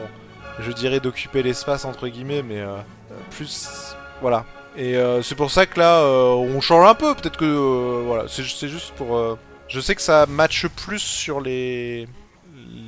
je 0.60 0.72
dirais, 0.72 1.00
d'occuper 1.00 1.44
l'espace 1.44 1.86
entre 1.86 2.08
guillemets, 2.08 2.44
mais 2.44 2.60
euh, 2.60 2.76
euh, 3.12 3.16
plus, 3.32 3.96
voilà. 4.22 4.46
Et 4.78 4.96
euh, 4.96 5.22
c'est 5.22 5.36
pour 5.36 5.52
ça 5.52 5.66
que 5.66 5.80
là, 5.80 6.00
euh, 6.00 6.30
on 6.34 6.62
change 6.62 6.88
un 6.88 6.96
peu. 6.96 7.14
Peut-être 7.16 7.38
que, 7.38 7.46
euh, 7.46 8.04
voilà, 8.06 8.26
c'est 8.28 8.44
ju- 8.44 8.50
c'est 8.56 8.70
juste 8.70 8.92
pour. 8.96 9.38
je 9.68 9.80
sais 9.80 9.96
que 9.96 10.02
ça 10.02 10.26
matche 10.28 10.68
plus 10.68 11.00
sur 11.00 11.42
les 11.42 12.08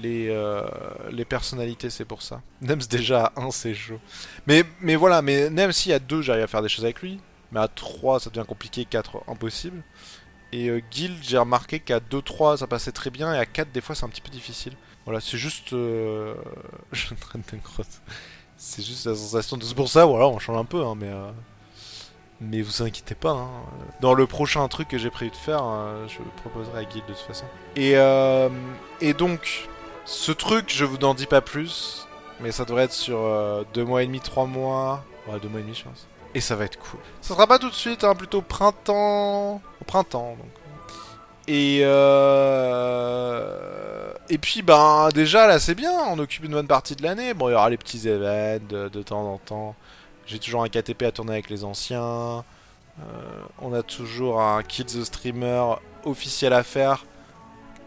les 0.02 0.34
les 1.12 1.26
personnalités, 1.26 1.90
c'est 1.90 2.06
pour 2.06 2.22
ça. 2.22 2.42
Nems 2.62 2.82
déjà 2.90 3.26
à 3.36 3.42
1 3.42 3.52
c'est 3.52 3.74
chaud. 3.74 4.00
Mais 4.48 4.64
mais 4.82 4.96
voilà, 4.96 5.22
mais 5.22 5.50
Nems 5.50 5.72
si 5.74 5.92
à 5.94 6.00
2 6.00 6.22
j'arrive 6.22 6.44
à 6.44 6.48
faire 6.48 6.62
des 6.62 6.70
choses 6.70 6.86
avec 6.86 7.02
lui, 7.02 7.20
mais 7.52 7.60
à 7.60 7.68
3 7.68 8.20
ça 8.22 8.30
devient 8.30 8.46
compliqué, 8.48 8.86
4 8.86 9.24
impossible. 9.28 9.84
Et 10.56 10.70
Guild, 10.92 11.18
j'ai 11.24 11.38
remarqué 11.40 11.80
qu'à 11.80 12.00
2-3 12.00 12.58
ça 12.58 12.68
passait 12.68 12.92
très 12.92 13.10
bien 13.10 13.34
et 13.34 13.38
à 13.40 13.46
4 13.48 13.72
des 13.72 13.82
fois 13.82 13.96
c'est 13.96 14.06
un 14.06 14.10
petit 14.10 14.22
peu 14.22 14.30
difficile. 14.30 14.74
Voilà, 15.06 15.20
c'est 15.20 15.38
juste 15.38 15.74
euh... 15.74 16.36
C'est 18.56 18.82
juste 18.82 19.06
la 19.06 19.16
sensation 19.16 19.58
de 19.58 19.64
c'est 19.64 19.76
pour 19.76 19.90
ça 19.90 20.06
voilà, 20.06 20.28
on 20.28 20.40
change 20.40 20.58
un 20.58 20.64
peu 20.64 20.86
hein, 20.86 20.96
mais 20.98 21.10
euh, 21.10 21.30
mais 22.44 22.62
vous 22.62 22.82
inquiétez 22.82 23.16
pas, 23.16 23.32
hein. 23.32 23.50
dans 24.02 24.14
le 24.14 24.28
prochain 24.28 24.68
truc 24.68 24.90
que 24.90 24.98
j'ai 24.98 25.10
prévu 25.10 25.32
de 25.32 25.36
faire, 25.36 25.64
euh, 25.64 26.08
je 26.08 26.20
proposerai 26.42 26.80
à 26.82 26.84
Guild 26.84 27.06
de 27.08 27.14
toute 27.14 27.22
façon. 27.22 27.46
Et, 27.76 27.94
euh, 27.96 28.50
et 29.02 29.14
donc, 29.14 29.70
ce 30.06 30.32
truc, 30.32 30.66
je 30.68 30.84
vous 30.86 30.98
n'en 30.98 31.14
dis 31.14 31.26
pas 31.26 31.42
plus, 31.42 32.08
mais 32.42 32.52
ça 32.52 32.66
devrait 32.66 32.84
être 32.84 32.94
sur 32.94 33.20
euh, 33.20 33.64
deux 33.74 33.86
mois 33.86 34.04
et 34.04 34.08
demi, 34.08 34.20
trois 34.20 34.46
mois, 34.46 35.04
ouais, 35.28 35.40
deux 35.40 35.48
mois 35.48 35.62
et 35.62 35.64
demi, 35.64 35.76
je 35.76 35.84
pense. 35.84 36.08
Et 36.36 36.42
ça 36.42 36.56
va 36.56 36.66
être 36.66 36.80
cool. 36.80 37.00
Ça 37.22 37.34
sera 37.34 37.48
pas 37.48 37.60
tout 37.60 37.70
de 37.70 37.76
suite, 37.76 38.04
hein, 38.04 38.16
plutôt 38.16 38.42
printemps, 38.42 39.62
au 39.82 39.86
printemps, 39.86 40.36
donc. 40.38 40.50
Et 41.48 41.82
euh... 41.84 42.93
et 44.34 44.40
puis 44.40 44.64
ben 44.64 45.10
déjà 45.14 45.46
là 45.46 45.60
c'est 45.60 45.76
bien, 45.76 45.92
on 46.10 46.18
occupe 46.18 46.44
une 46.44 46.54
bonne 46.54 46.68
partie 46.68 46.96
de 46.96 47.04
l'année. 47.04 47.36
Bon 47.36 47.50
il 47.50 47.52
y 47.52 47.56
aura 47.56 47.70
les 47.70 47.78
petits 47.78 48.08
événements 48.08 48.66
de, 48.68 49.04
temps 49.04 49.34
en 49.34 49.38
temps. 49.38 49.76
J'ai 50.26 50.40
toujours 50.40 50.64
un 50.64 50.70
KTP 50.70 51.04
à 51.04 51.12
tourner 51.12 51.34
avec 51.34 51.52
les 51.52 51.64
anciens. 51.64 52.44
Euh, 53.00 53.04
on 53.62 53.74
a 53.74 53.84
toujours 53.84 54.42
un 54.42 54.64
Kill 54.64 54.86
the 54.86 55.04
Streamer 55.04 55.76
officiel 56.04 56.54
à 56.54 56.64
faire 56.64 57.06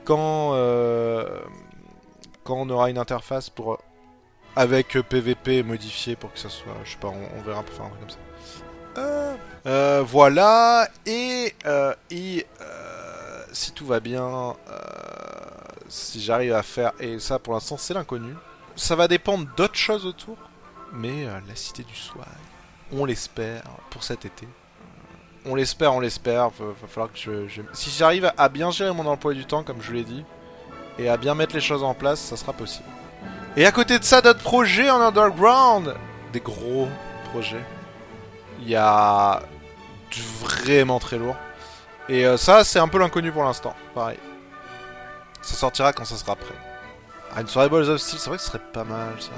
quand, 0.04 0.52
euh, 0.54 1.40
quand 2.44 2.54
on 2.54 2.70
aura 2.70 2.90
une 2.90 2.98
interface 2.98 3.50
pour 3.50 3.78
Avec 4.54 4.96
PVP 5.08 5.64
modifié 5.64 6.14
pour 6.14 6.32
que 6.32 6.38
ça 6.38 6.48
soit... 6.48 6.76
Je 6.84 6.92
sais 6.92 6.98
pas, 6.98 7.08
on, 7.08 7.42
verra 7.42 7.64
pour 7.64 7.74
faire 7.74 7.86
un 7.86 7.88
truc 7.88 8.00
comme 8.00 8.10
ça. 9.64 10.02
voilà, 10.02 10.88
et, 11.06 11.54
et 12.10 12.46
si 13.52 13.72
tout 13.72 13.86
va 13.86 13.98
bien, 13.98 14.54
si 15.88 16.20
j'arrive 16.20 16.54
à 16.54 16.62
faire... 16.62 16.92
Et 17.00 17.18
ça 17.18 17.38
pour 17.38 17.54
l'instant 17.54 17.76
c'est 17.76 17.94
l'inconnu. 17.94 18.34
Ça 18.74 18.94
va 18.96 19.08
dépendre 19.08 19.46
d'autres 19.56 19.76
choses 19.76 20.06
autour, 20.06 20.36
mais 20.92 21.24
la 21.24 21.56
cité 21.56 21.82
du 21.82 21.94
soir, 21.94 22.26
on 22.92 23.04
l'espère 23.04 23.62
pour 23.90 24.04
cet 24.04 24.24
été 24.26 24.46
on 25.46 25.54
l'espère, 25.54 25.94
on 25.94 26.00
l'espère. 26.00 26.50
Va, 26.50 26.74
falloir 26.88 27.10
que 27.12 27.46
Si 27.72 27.90
j'arrive 27.90 28.32
à 28.36 28.48
bien 28.48 28.70
gérer 28.70 28.92
mon 28.92 29.06
emploi 29.06 29.32
du 29.32 29.44
temps, 29.46 29.62
comme 29.62 29.80
je 29.80 29.92
l'ai 29.92 30.04
dit, 30.04 30.24
et 30.98 31.08
à 31.08 31.16
bien 31.16 31.34
mettre 31.34 31.54
les 31.54 31.60
choses 31.60 31.84
en 31.84 31.94
place, 31.94 32.20
ça 32.20 32.36
sera 32.36 32.52
possible. 32.52 32.88
Et 33.56 33.64
à 33.64 33.72
côté 33.72 33.98
de 33.98 34.04
ça, 34.04 34.20
d'autres 34.20 34.40
projets 34.40 34.90
en 34.90 35.00
underground 35.00 35.94
Des 36.32 36.40
gros 36.40 36.88
projets. 37.30 37.64
Il 38.60 38.68
y 38.68 38.76
a 38.76 39.42
du 40.10 40.20
vraiment 40.40 40.98
très 40.98 41.18
lourd. 41.18 41.36
Et 42.08 42.26
euh, 42.26 42.36
ça, 42.36 42.64
c'est 42.64 42.78
un 42.78 42.88
peu 42.88 42.98
l'inconnu 42.98 43.32
pour 43.32 43.44
l'instant. 43.44 43.74
Pareil. 43.94 44.18
Ça 45.46 45.54
sortira 45.54 45.92
quand 45.92 46.04
ça 46.04 46.16
sera 46.16 46.34
prêt. 46.34 46.56
Ah, 47.32 47.40
une 47.40 47.46
soirée 47.46 47.68
Balls 47.68 47.88
of 47.88 48.00
Steel, 48.00 48.18
c'est 48.18 48.28
vrai 48.28 48.36
que 48.36 48.42
ce 48.42 48.48
serait 48.48 48.58
pas 48.72 48.82
mal 48.82 49.14
ça. 49.20 49.30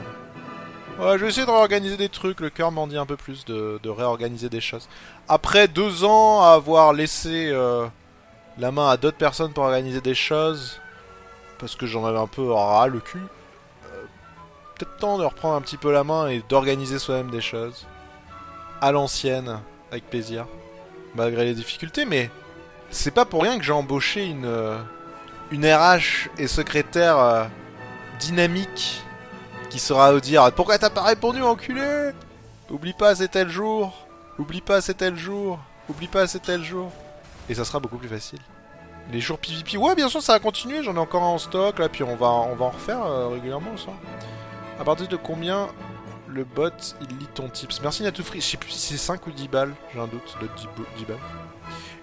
Ouais, 1.04 1.18
je 1.18 1.22
vais 1.22 1.28
essayer 1.28 1.44
de 1.44 1.50
réorganiser 1.50 1.98
des 1.98 2.08
trucs, 2.08 2.40
le 2.40 2.48
cœur 2.48 2.72
m'en 2.72 2.86
dit 2.86 2.96
un 2.96 3.04
peu 3.04 3.16
plus 3.16 3.44
de, 3.44 3.88
réorganiser 3.88 4.48
des 4.48 4.62
choses. 4.62 4.88
Après 5.28 5.68
deux 5.68 6.04
ans 6.04 6.42
à 6.42 6.54
avoir 6.54 6.94
laissé 6.94 7.50
euh, 7.52 7.86
la 8.56 8.72
main 8.72 8.88
à 8.88 8.96
d'autres 8.96 9.18
personnes 9.18 9.52
pour 9.52 9.64
organiser 9.64 10.00
des 10.00 10.14
choses, 10.14 10.80
parce 11.58 11.76
que 11.76 11.86
j'en 11.86 12.06
avais 12.06 12.18
un 12.18 12.26
peu 12.26 12.50
ras 12.50 12.86
le 12.86 13.00
cul, 13.00 13.18
euh, 13.18 14.04
peut-être 14.76 14.96
temps 14.96 15.18
de 15.18 15.24
reprendre 15.26 15.56
un 15.56 15.60
petit 15.60 15.76
peu 15.76 15.92
la 15.92 16.04
main 16.04 16.28
et 16.28 16.42
d'organiser 16.48 16.98
soi-même 16.98 17.30
des 17.30 17.42
choses. 17.42 17.86
À 18.80 18.92
l'ancienne, 18.92 19.60
avec 19.92 20.08
plaisir. 20.08 20.46
Malgré 21.14 21.44
les 21.44 21.54
difficultés, 21.54 22.06
mais 22.06 22.30
c'est 22.90 23.10
pas 23.10 23.26
pour 23.26 23.42
rien 23.42 23.58
que 23.58 23.64
j'ai 23.64 23.72
embauché 23.72 24.24
une, 24.24 24.46
euh, 24.46 24.78
une 25.50 25.66
RH 25.66 26.28
et 26.38 26.46
secrétaire 26.46 27.48
dynamique 28.18 29.02
qui 29.70 29.78
sera 29.78 30.08
à 30.08 30.20
dire 30.20 30.50
Pourquoi 30.52 30.78
t'as 30.78 30.90
pas 30.90 31.02
répondu, 31.02 31.42
enculé? 31.42 32.10
Oublie 32.70 32.92
pas, 32.92 33.14
c'est 33.14 33.28
tel 33.28 33.48
jour. 33.48 34.06
Oublie 34.38 34.60
pas, 34.60 34.80
c'est 34.80 34.94
tel 34.94 35.16
jour. 35.16 35.58
Oublie 35.88 36.08
pas, 36.08 36.26
c'est 36.26 36.40
tel 36.40 36.62
jour. 36.62 36.92
Et 37.48 37.54
ça 37.54 37.64
sera 37.64 37.80
beaucoup 37.80 37.96
plus 37.96 38.08
facile. 38.08 38.40
Les 39.10 39.20
jours 39.20 39.38
PvP, 39.38 39.78
ouais, 39.78 39.94
bien 39.94 40.08
sûr, 40.08 40.22
ça 40.22 40.34
va 40.34 40.38
continuer. 40.38 40.82
J'en 40.82 40.94
ai 40.94 40.98
encore 40.98 41.22
un 41.22 41.28
en 41.28 41.38
stock, 41.38 41.78
là, 41.78 41.88
puis 41.88 42.02
on 42.02 42.14
va, 42.14 42.26
en 42.26 42.68
refaire 42.68 43.02
euh, 43.04 43.28
régulièrement 43.28 43.76
ça. 43.76 43.92
À 44.78 44.84
partir 44.84 45.08
de 45.08 45.16
combien 45.16 45.68
le 46.28 46.44
bot 46.44 46.70
il 47.00 47.16
lit 47.16 47.26
ton 47.34 47.48
tips? 47.48 47.80
Merci 47.80 48.02
Natoufri. 48.02 48.42
Je 48.42 48.46
sais 48.46 48.56
plus 48.58 48.70
si 48.70 48.92
c'est 48.92 48.98
5 48.98 49.26
ou 49.26 49.30
10 49.30 49.48
balles. 49.48 49.74
J'ai 49.94 50.00
un 50.00 50.06
doute 50.06 50.36
de 50.42 50.48
10, 50.98 51.04
balles. 51.06 51.16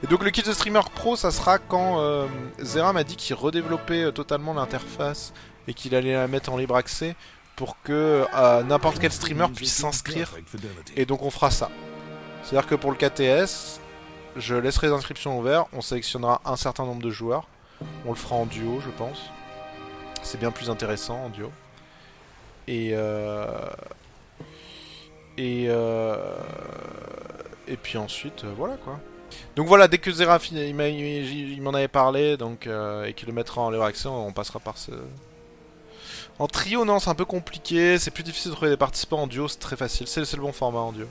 Et 0.06 0.08
donc 0.08 0.24
le 0.24 0.30
kit 0.30 0.44
de 0.44 0.54
streamer 0.54 0.82
pro, 0.94 1.16
ça 1.16 1.32
sera 1.32 1.58
quand 1.58 2.00
euh, 2.00 2.28
Zera 2.60 2.94
m'a 2.94 3.04
dit 3.04 3.16
qu'il 3.16 3.36
redéveloppait 3.36 4.04
euh, 4.04 4.12
totalement 4.12 4.54
l'interface 4.54 5.34
et 5.68 5.74
qu'il 5.74 5.96
allait 5.96 6.14
la 6.14 6.28
mettre 6.28 6.54
en 6.54 6.58
libre 6.58 6.76
accès 6.76 7.16
pour 7.56 7.82
que 7.82 8.24
euh, 8.36 8.62
n'importe 8.62 9.00
quel 9.00 9.12
streamer 9.12 9.48
puisse 9.56 9.74
s'inscrire. 9.74 10.32
Et 10.96 11.08
donc 11.08 11.24
on 11.24 11.32
fera 11.32 11.50
ça. 11.50 11.72
C'est-à-dire 12.44 12.70
que 12.70 12.76
pour 12.76 12.92
le 12.92 12.98
KTS, 12.98 13.80
je 14.36 14.54
laisserai 14.54 14.88
les 14.88 14.94
inscriptions 14.94 15.40
ouvertes, 15.40 15.70
on 15.74 15.82
sélectionnera 15.82 16.40
un 16.46 16.56
certain 16.56 16.86
nombre 16.86 17.02
de 17.02 17.10
joueurs. 17.10 17.48
On 18.06 18.10
le 18.10 18.16
fera 18.16 18.36
en 18.36 18.46
duo, 18.46 18.80
je 18.82 18.92
pense. 18.92 19.32
C'est 20.22 20.40
bien 20.40 20.52
plus 20.52 20.70
intéressant 20.70 21.16
en 21.16 21.30
duo. 21.30 21.52
Et 22.68 22.92
euh... 22.94 23.48
et 25.40 25.66
euh... 25.70 26.38
et 27.68 27.76
puis 27.76 27.98
ensuite, 27.98 28.44
euh, 28.44 28.54
voilà 28.56 28.76
quoi. 28.78 29.00
Donc 29.56 29.68
voilà, 29.68 29.88
dès 29.88 29.98
que 29.98 30.12
Zera 30.12 30.40
il 30.52 31.62
m'en 31.62 31.74
avait 31.74 31.88
parlé, 31.88 32.38
donc 32.38 32.68
et 32.68 33.14
qu'il 33.14 33.28
le 33.28 33.34
mettra 33.34 33.62
en 33.62 33.70
libre 33.70 33.84
accès, 33.84 34.08
on 34.08 34.32
passera 34.34 34.60
par 34.60 34.78
ce, 34.78 34.92
en 36.38 36.48
trio, 36.48 36.84
non, 36.84 37.00
c'est 37.00 37.10
un 37.10 37.16
peu 37.16 37.26
compliqué. 37.26 37.98
C'est 37.98 38.12
plus 38.12 38.24
difficile 38.24 38.52
de 38.52 38.56
trouver 38.56 38.72
des 38.72 38.78
participants 38.78 39.22
en 39.22 39.28
duo, 39.28 39.48
c'est 39.48 39.60
très 39.60 39.78
facile. 39.78 40.08
C'est 40.08 40.34
le 40.34 40.42
bon 40.42 40.52
format 40.52 40.80
en 40.80 40.92
duo. 40.92 41.08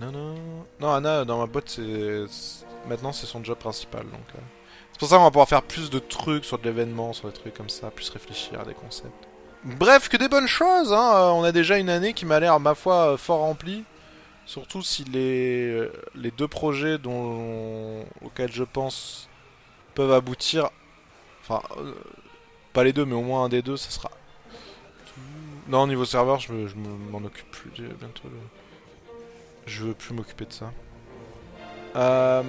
Non, 0.00 0.10
non. 0.10 0.34
Non, 0.80 0.92
Anna, 0.92 1.24
dans 1.24 1.38
ma 1.38 1.46
boîte, 1.46 1.68
c'est. 1.68 2.24
Maintenant, 2.88 3.12
c'est 3.12 3.26
son 3.26 3.44
job 3.44 3.58
principal. 3.58 4.04
donc... 4.04 4.20
Euh. 4.34 4.40
C'est 4.92 4.98
pour 4.98 5.08
ça 5.08 5.16
qu'on 5.16 5.24
va 5.24 5.30
pouvoir 5.30 5.48
faire 5.48 5.62
plus 5.62 5.88
de 5.88 5.98
trucs 5.98 6.44
sur 6.44 6.58
de 6.58 6.64
l'événement, 6.64 7.14
sur 7.14 7.28
des 7.28 7.34
trucs 7.34 7.54
comme 7.54 7.70
ça, 7.70 7.90
plus 7.90 8.10
réfléchir 8.10 8.60
à 8.60 8.64
des 8.64 8.74
concepts. 8.74 9.28
Bref, 9.64 10.10
que 10.10 10.18
des 10.18 10.28
bonnes 10.28 10.46
choses, 10.46 10.92
hein. 10.92 11.12
Euh, 11.14 11.28
on 11.30 11.42
a 11.42 11.52
déjà 11.52 11.78
une 11.78 11.88
année 11.88 12.12
qui 12.12 12.26
m'a 12.26 12.38
l'air, 12.38 12.60
ma 12.60 12.74
foi, 12.74 13.12
euh, 13.12 13.16
fort 13.16 13.40
remplie. 13.40 13.84
Surtout 14.46 14.82
si 14.82 15.04
les, 15.04 15.88
les 16.14 16.30
deux 16.30 16.48
projets 16.48 16.98
dont, 16.98 18.04
auxquels 18.22 18.52
je 18.52 18.64
pense 18.64 19.28
peuvent 19.94 20.12
aboutir. 20.12 20.70
Enfin, 21.42 21.62
pas 22.72 22.84
les 22.84 22.92
deux, 22.92 23.04
mais 23.04 23.14
au 23.14 23.22
moins 23.22 23.44
un 23.44 23.48
des 23.48 23.62
deux, 23.62 23.76
ça 23.76 23.90
sera 23.90 24.10
non, 25.70 25.86
niveau 25.86 26.04
serveur, 26.04 26.40
je, 26.40 26.52
m'en 27.12 27.18
occupe 27.18 27.48
plus 27.52 27.70
bientôt. 27.70 28.24
Je 29.66 29.84
veux 29.84 29.94
plus 29.94 30.12
m'occuper 30.14 30.44
de 30.44 30.52
ça. 30.52 30.72
Euh, 31.94 32.42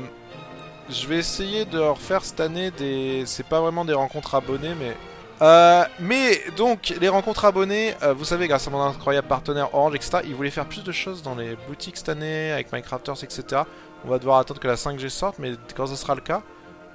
je 0.90 1.06
vais 1.06 1.18
essayer 1.18 1.66
de 1.66 1.78
refaire 1.78 2.26
cette 2.26 2.40
année 2.40 2.72
des... 2.72 3.24
C'est 3.28 3.46
pas 3.46 3.62
vraiment 3.62 3.86
des 3.86 3.94
rencontres 3.94 4.34
abonnés, 4.34 4.74
mais... 4.74 4.98
Euh, 5.42 5.84
mais 6.00 6.42
donc, 6.56 6.94
les 7.02 7.10
rencontres 7.10 7.46
abonnés, 7.46 7.96
euh, 8.04 8.14
vous 8.14 8.26
savez, 8.26 8.48
grâce 8.48 8.68
à 8.68 8.72
mon 8.72 8.82
incroyable 8.82 9.28
partenaire 9.28 9.74
Orange, 9.74 9.96
etc., 9.96 10.20
ils 10.26 10.36
voulaient 10.36 10.52
faire 10.52 10.68
plus 10.68 10.84
de 10.84 10.92
choses 10.92 11.24
dans 11.24 11.36
les 11.36 11.56
boutiques 11.68 11.98
cette 11.98 12.10
année, 12.10 12.52
avec 12.52 12.72
Minecrafters, 12.72 13.24
etc. 13.24 13.64
On 14.06 14.10
va 14.10 14.20
devoir 14.20 14.38
attendre 14.38 14.60
que 14.60 14.68
la 14.68 14.76
5G 14.76 15.10
sorte, 15.10 15.40
mais 15.40 15.54
quand 15.76 15.88
ce 15.88 15.96
sera 15.96 16.14
le 16.14 16.22
cas, 16.22 16.44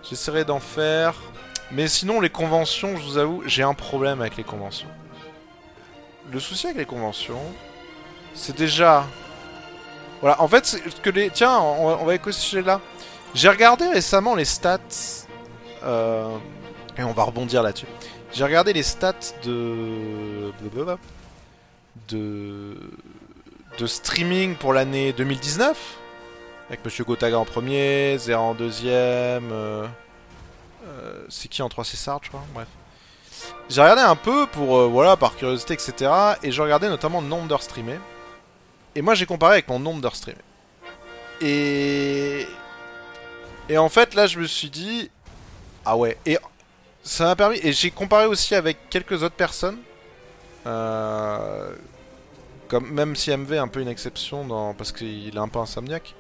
j'essaierai 0.09 0.45
d'en 0.45 0.61
faire. 0.61 1.15
Mais 1.73 1.89
sinon, 1.89 2.21
les 2.21 2.31
conventions, 2.31 2.97
je 2.97 3.03
vous 3.03 3.19
avoue, 3.19 3.43
j'ai 3.47 3.65
un 3.65 3.75
problème 3.75 4.21
avec 4.21 4.37
les 4.37 4.45
conventions 4.45 4.89
le 6.33 6.41
souci 6.41 6.67
avec 6.67 6.79
les 6.79 6.87
conventions, 6.87 7.41
c'est 8.35 8.57
déjà... 8.57 9.05
Voilà, 10.21 10.41
en 10.41 10.49
fait, 10.49 10.81
que 11.03 11.11
les... 11.11 11.31
Tiens, 11.31 11.59
on, 11.59 12.05
va 12.05 12.15
écouter 12.15 12.63
là. 12.63 12.81
J'ai 13.35 13.49
regardé 13.49 13.87
récemment 13.89 14.35
les 14.35 14.45
stats... 14.45 14.81
Euh, 15.85 16.37
et 16.99 17.03
on 17.03 17.13
va 17.13 17.25
rebondir 17.25 17.63
là-dessus. 17.63 17.87
J'ai 18.37 18.45
regardé 18.45 18.75
les 18.75 18.83
stats 18.83 19.15
de... 19.45 20.53
De... 22.09 22.77
De 23.79 23.87
streaming 23.87 24.57
pour 24.57 24.75
l'année 24.75 25.15
2019. 25.15 25.97
Avec 26.69 26.85
Monsieur 26.85 27.05
Gotaga 27.05 27.39
en 27.39 27.47
premier, 27.47 28.19
Zera 28.19 28.43
en 28.43 28.53
deuxième... 28.53 29.51
Euh, 29.53 29.87
euh, 30.87 31.25
c'est 31.31 31.49
qui 31.49 31.63
en 31.63 31.71
3 31.71 31.83
César, 31.87 32.21
je 32.23 32.29
crois 32.29 32.45
Bref. 32.53 32.69
J'ai 33.71 33.81
regardé 33.81 34.03
un 34.03 34.17
peu 34.17 34.47
pour, 34.49 34.77
euh, 34.77 34.87
voilà, 34.87 35.17
par 35.17 35.35
curiosité, 35.35 35.73
etc. 35.73 36.13
Et 36.43 36.53
je 36.53 36.61
regardais 36.61 36.91
notamment 36.91 37.23
le 37.23 37.29
nombre 37.29 37.49
d'heures 37.49 37.63
streamées. 37.63 38.01
Et 38.95 39.01
moi, 39.01 39.15
j'ai 39.15 39.25
comparé 39.25 39.55
avec 39.55 39.69
mon 39.69 39.79
nombre 39.79 40.03
d'heures 40.03 40.15
streamées. 40.17 40.37
Et... 41.41 42.47
Et 43.71 43.79
en 43.79 43.89
fait, 43.89 44.13
là, 44.15 44.27
je 44.27 44.39
me 44.39 44.47
suis 44.47 44.69
dit... 44.69 45.11
Ah 45.87 45.97
ouais. 45.97 46.19
Et 46.27 46.37
ça 47.07 47.25
m'a 47.25 47.37
permis... 47.37 47.59
Et 47.63 47.73
j'ai 47.73 47.91
comparé 47.91 48.27
aussi 48.27 48.55
avec 48.55 48.91
quelques 48.91 49.23
autres 49.23 49.35
personnes. 49.37 49.79
Euh... 50.67 51.71
Même 52.81 53.15
si 53.15 53.35
MV 53.35 53.53
est 53.53 53.59
un 53.59 53.69
peu 53.69 53.81
une 53.81 53.89
exception 53.89 54.45
dans, 54.45 54.75
parce 54.75 54.91
qu'il 54.91 55.35
est 55.35 55.39
un 55.39 55.49
peu 55.49 55.61
insomniaque. 55.61 56.15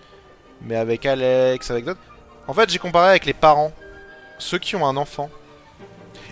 Mais 0.63 0.77
avec 0.77 1.05
Alex, 1.05 1.71
avec 1.71 1.85
d'autres. 1.85 2.01
En 2.47 2.55
fait, 2.55 2.71
j'ai 2.71 2.79
comparé 2.79 3.11
avec 3.11 3.27
les 3.27 3.33
parents. 3.33 3.73
Ceux 4.39 4.59
qui 4.59 4.77
ont 4.77 4.87
un 4.87 4.97
enfant. 4.97 5.29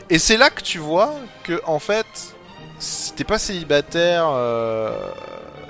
Et 0.09 0.19
c'est 0.19 0.37
là 0.37 0.51
que 0.51 0.63
tu 0.63 0.79
vois 0.79 1.15
que, 1.43 1.61
en 1.67 1.81
fait, 1.81 2.07
si 2.79 3.13
t'es 3.15 3.25
pas 3.25 3.39
célibataire, 3.39 4.29
euh, 4.29 5.11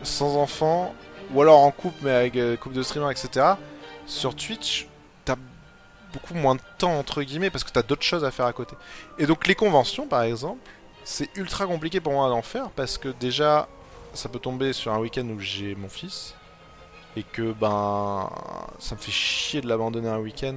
sans 0.03 0.37
enfant, 0.37 0.95
ou 1.33 1.41
alors 1.41 1.61
en 1.61 1.71
couple, 1.71 1.97
mais 2.03 2.11
avec 2.11 2.37
euh, 2.37 2.57
couple 2.57 2.75
de 2.75 2.83
streamers, 2.83 3.13
etc., 3.13 3.55
sur 4.07 4.35
Twitch, 4.35 4.89
beaucoup 6.15 6.35
moins 6.35 6.55
de 6.55 6.61
temps, 6.79 6.99
entre 6.99 7.23
guillemets, 7.23 7.51
parce 7.51 7.65
que 7.65 7.71
t'as 7.71 7.83
d'autres 7.83 8.03
choses 8.03 8.25
à 8.25 8.31
faire 8.31 8.47
à 8.47 8.53
côté. 8.53 8.77
Et 9.19 9.27
donc, 9.27 9.47
les 9.47 9.55
conventions, 9.55 10.07
par 10.07 10.23
exemple, 10.23 10.61
c'est 11.05 11.29
ultra 11.37 11.67
compliqué 11.67 12.01
pour 12.01 12.13
moi 12.13 12.29
d'en 12.29 12.43
faire, 12.43 12.71
parce 12.71 12.97
que 12.97 13.09
déjà, 13.09 13.69
ça 14.15 14.29
peut 14.29 14.39
tomber 14.39 14.73
sur 14.73 14.93
un 14.93 14.99
week-end 14.99 15.27
où 15.29 15.41
j'ai 15.41 15.75
mon 15.75 15.89
fils, 15.89 16.35
et 17.17 17.23
que, 17.23 17.53
ben, 17.53 18.31
ça 18.79 18.95
me 18.95 19.01
fait 19.01 19.13
chier 19.13 19.61
de 19.61 19.69
l'abandonner 19.69 20.09
un 20.09 20.19
week-end, 20.19 20.57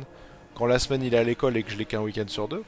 quand 0.55 0.65
la 0.65 0.79
semaine 0.79 1.03
il 1.03 1.13
est 1.13 1.17
à 1.17 1.23
l'école 1.23 1.55
et 1.57 1.63
que 1.63 1.71
je 1.71 1.77
l'ai 1.77 1.85
qu'un 1.85 2.01
week-end 2.01 2.27
sur 2.27 2.47
deux. 2.47 2.63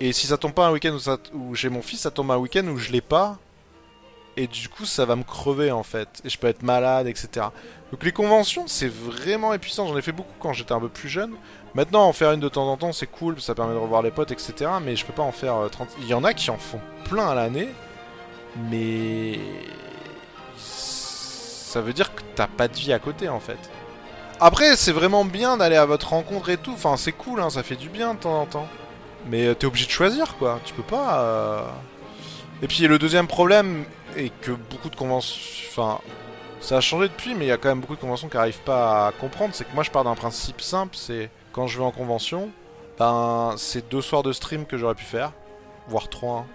Et 0.00 0.12
si 0.12 0.26
ça 0.26 0.36
tombe 0.36 0.52
pas 0.52 0.66
un 0.66 0.72
week-end 0.72 0.96
où, 1.32 1.54
j'ai 1.54 1.68
mon 1.68 1.82
fils, 1.82 2.00
ça 2.00 2.10
tombe 2.10 2.30
un 2.30 2.36
week-end 2.36 2.66
où 2.66 2.76
je 2.78 2.90
l'ai 2.90 3.00
pas. 3.00 3.38
Et 4.36 4.46
du 4.46 4.68
coup, 4.68 4.84
ça 4.84 5.06
va 5.06 5.16
me 5.16 5.24
crever 5.24 5.72
en 5.72 5.82
fait. 5.82 6.08
Et 6.24 6.28
je 6.28 6.38
peux 6.38 6.46
être 6.46 6.62
malade, 6.62 7.06
etc. 7.06 7.46
Donc 7.90 8.02
les 8.04 8.12
conventions, 8.12 8.64
c'est 8.66 8.88
vraiment 8.88 9.54
épuisant. 9.54 9.86
J'en 9.86 9.96
ai 9.96 10.02
fait 10.02 10.12
beaucoup 10.12 10.34
quand 10.38 10.52
j'étais 10.52 10.72
un 10.72 10.80
peu 10.80 10.88
plus 10.90 11.08
jeune. 11.08 11.32
Maintenant, 11.74 12.04
en 12.06 12.12
faire 12.12 12.32
une 12.32 12.40
de 12.40 12.48
temps 12.48 12.68
en 12.70 12.76
temps, 12.76 12.92
c'est 12.92 13.06
cool. 13.06 13.40
Ça 13.40 13.54
permet 13.54 13.72
de 13.72 13.78
revoir 13.78 14.02
les 14.02 14.10
potes, 14.10 14.32
etc. 14.32 14.70
Mais 14.82 14.94
je 14.94 15.06
peux 15.06 15.12
pas 15.14 15.22
en 15.22 15.32
faire 15.32 15.56
30. 15.70 15.88
Euh, 15.88 15.92
Il 16.02 16.06
y 16.06 16.14
en 16.14 16.24
a 16.24 16.34
qui 16.34 16.50
en 16.50 16.58
font 16.58 16.80
plein 17.04 17.28
à 17.28 17.34
l'année. 17.34 17.68
Mais 18.70 19.38
ça 20.56 21.80
veut 21.80 21.92
dire 21.92 22.14
que 22.14 22.22
t'as 22.34 22.46
pas 22.46 22.68
de 22.68 22.74
vie 22.74 22.92
à 22.92 22.98
côté 22.98 23.28
en 23.28 23.40
fait. 23.40 23.58
Après, 24.40 24.76
c'est 24.76 24.92
vraiment 24.92 25.24
bien 25.24 25.56
d'aller 25.56 25.76
à 25.76 25.86
votre 25.86 26.10
rencontre 26.10 26.50
et 26.50 26.58
tout. 26.58 26.72
Enfin, 26.72 26.96
c'est 26.96 27.12
cool, 27.12 27.40
hein, 27.40 27.48
ça 27.50 27.62
fait 27.62 27.76
du 27.76 27.88
bien 27.88 28.14
de 28.14 28.20
temps 28.20 28.40
en 28.40 28.46
temps. 28.46 28.68
Mais 29.28 29.46
euh, 29.46 29.54
t'es 29.54 29.66
obligé 29.66 29.86
de 29.86 29.90
choisir, 29.90 30.36
quoi. 30.36 30.60
Tu 30.64 30.74
peux 30.74 30.82
pas. 30.82 31.20
Euh. 31.20 31.62
Et 32.62 32.66
puis 32.66 32.86
le 32.86 32.98
deuxième 32.98 33.26
problème 33.26 33.84
est 34.16 34.32
que 34.40 34.52
beaucoup 34.52 34.90
de 34.90 34.96
conventions. 34.96 35.40
Enfin, 35.70 36.00
ça 36.60 36.78
a 36.78 36.80
changé 36.80 37.08
depuis, 37.08 37.34
mais 37.34 37.44
il 37.44 37.48
y 37.48 37.52
a 37.52 37.56
quand 37.58 37.68
même 37.68 37.80
beaucoup 37.80 37.96
de 37.96 38.00
conventions 38.00 38.28
qui 38.28 38.36
n'arrivent 38.36 38.62
pas 38.62 39.08
à 39.08 39.12
comprendre. 39.12 39.54
C'est 39.54 39.64
que 39.64 39.74
moi, 39.74 39.82
je 39.82 39.90
pars 39.90 40.04
d'un 40.04 40.14
principe 40.14 40.60
simple. 40.60 40.96
C'est 40.96 41.30
quand 41.52 41.66
je 41.66 41.78
vais 41.78 41.84
en 41.84 41.92
convention, 41.92 42.50
ben, 42.98 43.54
c'est 43.56 43.88
deux 43.88 44.02
soirs 44.02 44.22
de 44.22 44.32
stream 44.32 44.66
que 44.66 44.76
j'aurais 44.76 44.94
pu 44.94 45.04
faire, 45.04 45.32
voire 45.88 46.08
trois. 46.08 46.38
Hein. 46.38 46.46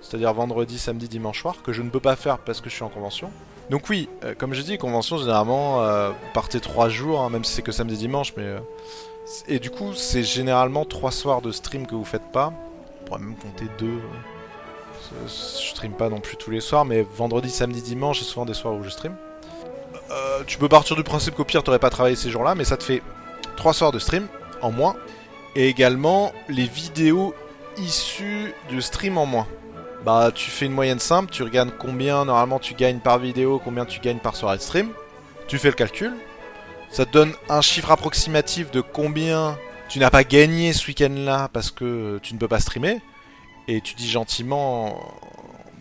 C'est-à-dire 0.00 0.32
vendredi, 0.32 0.78
samedi, 0.78 1.08
dimanche 1.08 1.42
soir, 1.42 1.62
que 1.62 1.72
je 1.72 1.82
ne 1.82 1.90
peux 1.90 2.00
pas 2.00 2.16
faire 2.16 2.38
parce 2.38 2.60
que 2.60 2.70
je 2.70 2.74
suis 2.74 2.84
en 2.84 2.88
convention. 2.88 3.30
Donc 3.70 3.88
oui, 3.90 4.08
euh, 4.24 4.34
comme 4.34 4.54
je 4.54 4.62
dis, 4.62 4.78
convention 4.78 5.18
généralement 5.18 5.82
euh, 5.82 6.12
partez 6.32 6.60
trois 6.60 6.88
jours, 6.88 7.20
hein, 7.20 7.30
même 7.30 7.44
si 7.44 7.52
c'est 7.52 7.62
que 7.62 7.72
samedi 7.72 7.96
dimanche, 7.96 8.32
mais 8.36 8.44
euh, 8.44 8.60
et 9.46 9.58
du 9.58 9.70
coup 9.70 9.92
c'est 9.94 10.22
généralement 10.22 10.84
trois 10.86 11.10
soirs 11.10 11.42
de 11.42 11.52
stream 11.52 11.86
que 11.86 11.94
vous 11.94 12.04
faites 12.04 12.30
pas. 12.32 12.52
On 13.00 13.04
pourrait 13.04 13.20
même 13.20 13.36
compter 13.36 13.66
deux. 13.78 14.00
Je 15.26 15.30
stream 15.70 15.92
pas 15.92 16.08
non 16.08 16.20
plus 16.20 16.36
tous 16.36 16.50
les 16.50 16.60
soirs, 16.60 16.84
mais 16.84 17.02
vendredi, 17.02 17.50
samedi, 17.50 17.82
dimanche, 17.82 18.20
c'est 18.20 18.24
souvent 18.24 18.46
des 18.46 18.54
soirs 18.54 18.74
où 18.74 18.82
je 18.82 18.90
stream. 18.90 19.14
tu 20.46 20.58
peux 20.58 20.68
partir 20.68 20.96
du 20.96 21.02
principe 21.02 21.34
qu'au 21.34 21.44
pire 21.44 21.62
t'aurais 21.62 21.78
pas 21.78 21.90
travaillé 21.90 22.16
ces 22.16 22.30
jours-là, 22.30 22.54
mais 22.54 22.64
ça 22.64 22.76
te 22.76 22.84
fait 22.84 23.02
trois 23.56 23.74
soirs 23.74 23.92
de 23.92 23.98
stream 23.98 24.26
en 24.62 24.70
moins, 24.70 24.96
et 25.56 25.68
également 25.68 26.32
les 26.48 26.66
vidéos 26.66 27.34
issues 27.76 28.54
du 28.68 28.82
stream 28.82 29.18
en 29.18 29.26
moins. 29.26 29.46
Bah 30.04 30.30
tu 30.34 30.50
fais 30.50 30.66
une 30.66 30.72
moyenne 30.72 31.00
simple, 31.00 31.30
tu 31.30 31.42
regardes 31.42 31.72
combien 31.78 32.24
normalement 32.24 32.58
tu 32.58 32.74
gagnes 32.74 33.00
par 33.00 33.18
vidéo, 33.18 33.60
combien 33.62 33.84
tu 33.84 34.00
gagnes 34.00 34.18
par 34.18 34.36
soirée 34.36 34.56
de 34.56 34.62
stream, 34.62 34.90
tu 35.48 35.58
fais 35.58 35.68
le 35.68 35.74
calcul, 35.74 36.12
ça 36.90 37.04
te 37.04 37.12
donne 37.12 37.32
un 37.48 37.60
chiffre 37.60 37.90
approximatif 37.90 38.70
de 38.70 38.80
combien 38.80 39.58
tu 39.88 39.98
n'as 39.98 40.10
pas 40.10 40.24
gagné 40.24 40.72
ce 40.72 40.86
week-end-là 40.86 41.48
parce 41.52 41.70
que 41.70 42.18
tu 42.22 42.34
ne 42.34 42.38
peux 42.38 42.48
pas 42.48 42.60
streamer, 42.60 43.00
et 43.68 43.80
tu 43.80 43.94
dis 43.94 44.10
gentiment 44.10 45.00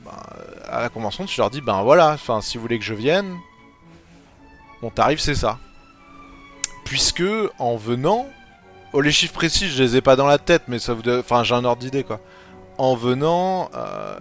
bah, 0.05 0.27
à 0.67 0.81
la 0.81 0.89
convention, 0.89 1.25
tu 1.25 1.39
leur 1.39 1.49
dis 1.49 1.61
ben 1.61 1.81
voilà, 1.81 2.11
enfin 2.11 2.41
si 2.41 2.57
vous 2.57 2.61
voulez 2.61 2.77
que 2.77 2.85
je 2.85 2.93
vienne, 2.93 3.35
mon 4.83 4.91
tarif 4.91 5.19
c'est 5.19 5.35
ça. 5.35 5.57
Puisque 6.85 7.23
en 7.57 7.75
venant, 7.75 8.27
oh 8.93 9.01
les 9.01 9.11
chiffres 9.11 9.33
précis 9.33 9.69
je 9.69 9.81
les 9.81 9.95
ai 9.95 10.01
pas 10.01 10.15
dans 10.15 10.27
la 10.27 10.37
tête, 10.37 10.63
mais 10.67 10.77
ça 10.77 10.93
vous, 10.93 11.01
enfin 11.09 11.43
j'ai 11.43 11.55
un 11.55 11.65
ordre 11.65 11.81
d'idée 11.81 12.03
quoi 12.03 12.19
en 12.77 12.95
venant, 12.95 13.69
euh, 13.75 14.15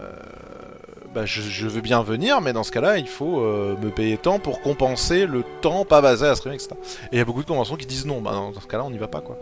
bah, 1.15 1.27
je, 1.27 1.67
veux 1.67 1.81
bien 1.81 2.03
venir, 2.03 2.41
mais 2.41 2.53
dans 2.53 2.63
ce 2.63 2.73
cas-là, 2.73 2.99
il 2.99 3.09
faut 3.09 3.41
euh, 3.41 3.77
me 3.83 3.91
payer 3.91 4.17
tant 4.17 4.39
pour 4.39 4.61
compenser 4.61 5.27
le 5.27 5.45
temps 5.61 5.85
pas 5.85 6.01
basé 6.01 6.27
à 6.27 6.35
streamer, 6.35 6.57
etc. 6.57 6.71
Et 7.05 7.17
il 7.17 7.19
y 7.19 7.21
a 7.21 7.25
beaucoup 7.25 7.43
de 7.43 7.49
conventions 7.49 7.77
qui 7.77 7.87
disent 7.87 8.07
non, 8.07 8.21
bah 8.21 8.33
dans 8.33 8.61
ce 8.61 8.67
cas-là, 8.67 8.85
on 8.85 8.91
n'y 8.91 8.99
va 8.99 9.09
pas, 9.09 9.21
quoi. 9.21 9.37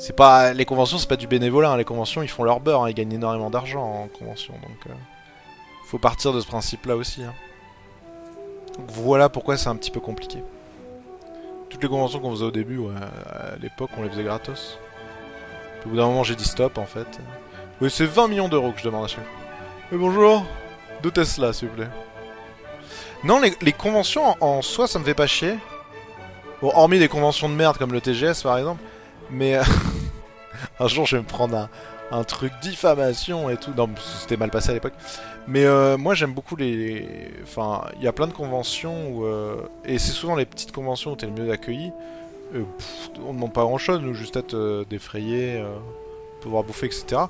C'est 0.00 0.16
pas 0.16 0.54
les 0.54 0.64
conventions, 0.64 0.96
c'est 0.96 1.06
pas 1.06 1.16
du 1.16 1.26
bénévolat. 1.26 1.72
Hein. 1.72 1.76
Les 1.76 1.84
conventions, 1.84 2.22
ils 2.22 2.28
font 2.28 2.42
leur 2.42 2.60
beurre, 2.60 2.84
hein. 2.84 2.88
ils 2.88 2.94
gagnent 2.94 3.12
énormément 3.12 3.50
d'argent 3.50 3.82
en 3.82 4.08
convention, 4.08 4.54
donc 4.54 4.86
euh, 4.86 4.94
faut 5.84 5.98
partir 5.98 6.32
de 6.32 6.40
ce 6.40 6.46
principe-là 6.46 6.96
aussi. 6.96 7.22
Hein. 7.22 7.34
voilà 8.88 9.28
pourquoi 9.28 9.58
c'est 9.58 9.68
un 9.68 9.76
petit 9.76 9.90
peu 9.90 10.00
compliqué. 10.00 10.42
Toutes 11.68 11.82
les 11.82 11.88
conventions 11.90 12.18
qu'on 12.18 12.30
faisait 12.30 12.46
au 12.46 12.50
début, 12.50 12.80
à 13.28 13.56
l'époque, 13.60 13.90
on 13.98 14.02
les 14.02 14.08
faisait 14.08 14.24
gratos. 14.24 14.78
Puis 15.80 15.88
au 15.88 15.90
bout 15.90 15.96
d'un 15.98 16.06
moment, 16.06 16.24
j'ai 16.24 16.34
dit 16.34 16.44
stop, 16.44 16.78
en 16.78 16.86
fait. 16.86 17.20
Oui, 17.82 17.90
c'est 17.90 18.06
20 18.06 18.28
millions 18.28 18.48
d'euros 18.48 18.72
que 18.72 18.78
je 18.78 18.84
demande 18.84 19.04
à 19.04 19.08
chaque 19.08 19.24
Mais 19.92 19.98
bonjour 19.98 20.46
Deux 21.02 21.10
Tesla, 21.10 21.52
s'il 21.52 21.68
vous 21.68 21.74
plaît. 21.74 21.90
Non, 23.22 23.38
les, 23.38 23.72
conventions 23.72 24.34
en, 24.40 24.62
soi, 24.62 24.88
ça 24.88 24.98
me 24.98 25.04
fait 25.04 25.12
pas 25.12 25.26
chier. 25.26 25.58
Bon, 26.62 26.72
hormis 26.74 26.98
des 26.98 27.08
conventions 27.08 27.50
de 27.50 27.54
merde 27.54 27.76
comme 27.76 27.92
le 27.92 28.00
TGS, 28.00 28.42
par 28.42 28.56
exemple. 28.56 28.82
Mais 29.30 29.56
euh, 29.56 29.62
un 30.80 30.88
jour, 30.88 31.06
je 31.06 31.16
vais 31.16 31.22
me 31.22 31.26
prendre 31.26 31.68
un, 32.10 32.24
truc 32.24 32.52
diffamation 32.62 33.50
et 33.50 33.56
tout. 33.56 33.72
Non, 33.76 33.88
c'était 34.20 34.36
mal 34.36 34.50
passé 34.50 34.70
à 34.70 34.74
l'époque. 34.74 34.94
Mais 35.46 35.64
euh, 35.64 35.96
moi, 35.96 36.14
j'aime 36.14 36.32
beaucoup 36.32 36.56
les... 36.56 37.30
Enfin, 37.42 37.84
il 37.96 38.02
y 38.02 38.08
a 38.08 38.12
plein 38.12 38.26
de 38.26 38.32
conventions 38.32 39.10
où... 39.10 39.24
Euh, 39.24 39.62
et 39.84 39.98
c'est 39.98 40.12
souvent 40.12 40.36
les 40.36 40.46
petites 40.46 40.72
conventions 40.72 41.12
où 41.12 41.16
t'es 41.16 41.26
le 41.26 41.32
mieux 41.32 41.50
accueilli. 41.50 41.92
on 42.54 43.28
ne 43.28 43.34
demande 43.34 43.52
pas 43.52 43.62
grand-chose, 43.62 44.00
nous, 44.00 44.14
juste 44.14 44.36
être 44.36 44.84
défrayé, 44.88 45.64
pouvoir 46.40 46.64
bouffer, 46.64 46.86
etc. 46.86 47.22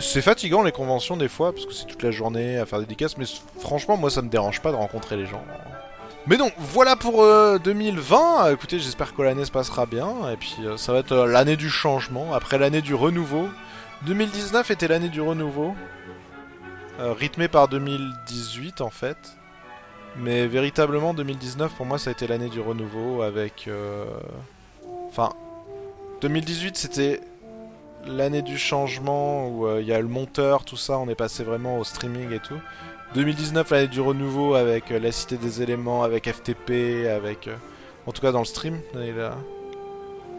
C'est 0.00 0.22
fatigant 0.22 0.62
les 0.62 0.72
conventions 0.72 1.16
des 1.16 1.28
fois, 1.28 1.52
parce 1.52 1.66
que 1.66 1.72
c'est 1.72 1.86
toute 1.86 2.02
la 2.02 2.10
journée 2.10 2.58
à 2.58 2.66
faire 2.66 2.80
des 2.80 2.86
dédicaces, 2.86 3.16
mais 3.16 3.26
franchement, 3.60 3.96
moi 3.96 4.10
ça 4.10 4.20
me 4.20 4.28
dérange 4.28 4.60
pas 4.60 4.72
de 4.72 4.76
rencontrer 4.76 5.16
les 5.16 5.26
gens. 5.26 5.42
Mais 6.26 6.36
donc, 6.36 6.52
voilà 6.58 6.96
pour 6.96 7.24
2020. 7.58 8.46
Euh, 8.46 8.52
Écoutez, 8.52 8.78
j'espère 8.78 9.14
que 9.14 9.22
l'année 9.22 9.44
se 9.44 9.52
passera 9.52 9.86
bien. 9.86 10.30
Et 10.30 10.36
puis, 10.36 10.56
euh, 10.60 10.76
ça 10.76 10.92
va 10.92 10.98
être 10.98 11.12
euh, 11.12 11.26
l'année 11.26 11.56
du 11.56 11.70
changement, 11.70 12.34
après 12.34 12.58
l'année 12.58 12.82
du 12.82 12.94
renouveau. 12.94 13.48
2019 14.06 14.70
était 14.70 14.88
l'année 14.88 15.08
du 15.08 15.20
renouveau. 15.20 15.74
rythmé 16.98 17.48
par 17.48 17.68
2018 17.68 18.80
en 18.80 18.90
fait. 18.90 19.16
Mais 20.18 20.46
véritablement, 20.46 21.14
2019 21.14 21.72
pour 21.74 21.86
moi 21.86 21.98
ça 21.98 22.10
a 22.10 22.12
été 22.12 22.26
l'année 22.26 22.48
du 22.48 22.60
renouveau 22.60 23.22
avec... 23.22 23.68
Enfin, 25.08 25.30
2018 26.20 26.76
c'était 26.76 27.20
l'année 28.06 28.42
du 28.42 28.58
changement 28.58 29.48
où 29.48 29.66
euh, 29.66 29.80
il 29.80 29.88
y 29.88 29.92
a 29.92 30.00
le 30.00 30.08
monteur, 30.08 30.64
tout 30.64 30.76
ça, 30.76 30.98
on 30.98 31.08
est 31.08 31.14
passé 31.14 31.44
vraiment 31.44 31.78
au 31.78 31.84
streaming 31.84 32.32
et 32.32 32.40
tout. 32.40 32.58
2019, 33.16 33.70
l'année 33.70 33.88
du 33.88 34.02
renouveau 34.02 34.56
avec 34.56 34.92
euh, 34.92 34.98
la 34.98 35.10
cité 35.10 35.38
des 35.38 35.62
éléments, 35.62 36.02
avec 36.02 36.30
FTP, 36.30 37.06
avec. 37.08 37.48
Euh, 37.48 37.56
en 38.06 38.12
tout 38.12 38.20
cas 38.20 38.30
dans 38.30 38.40
le 38.40 38.44
stream. 38.44 38.78
Là. 38.92 39.38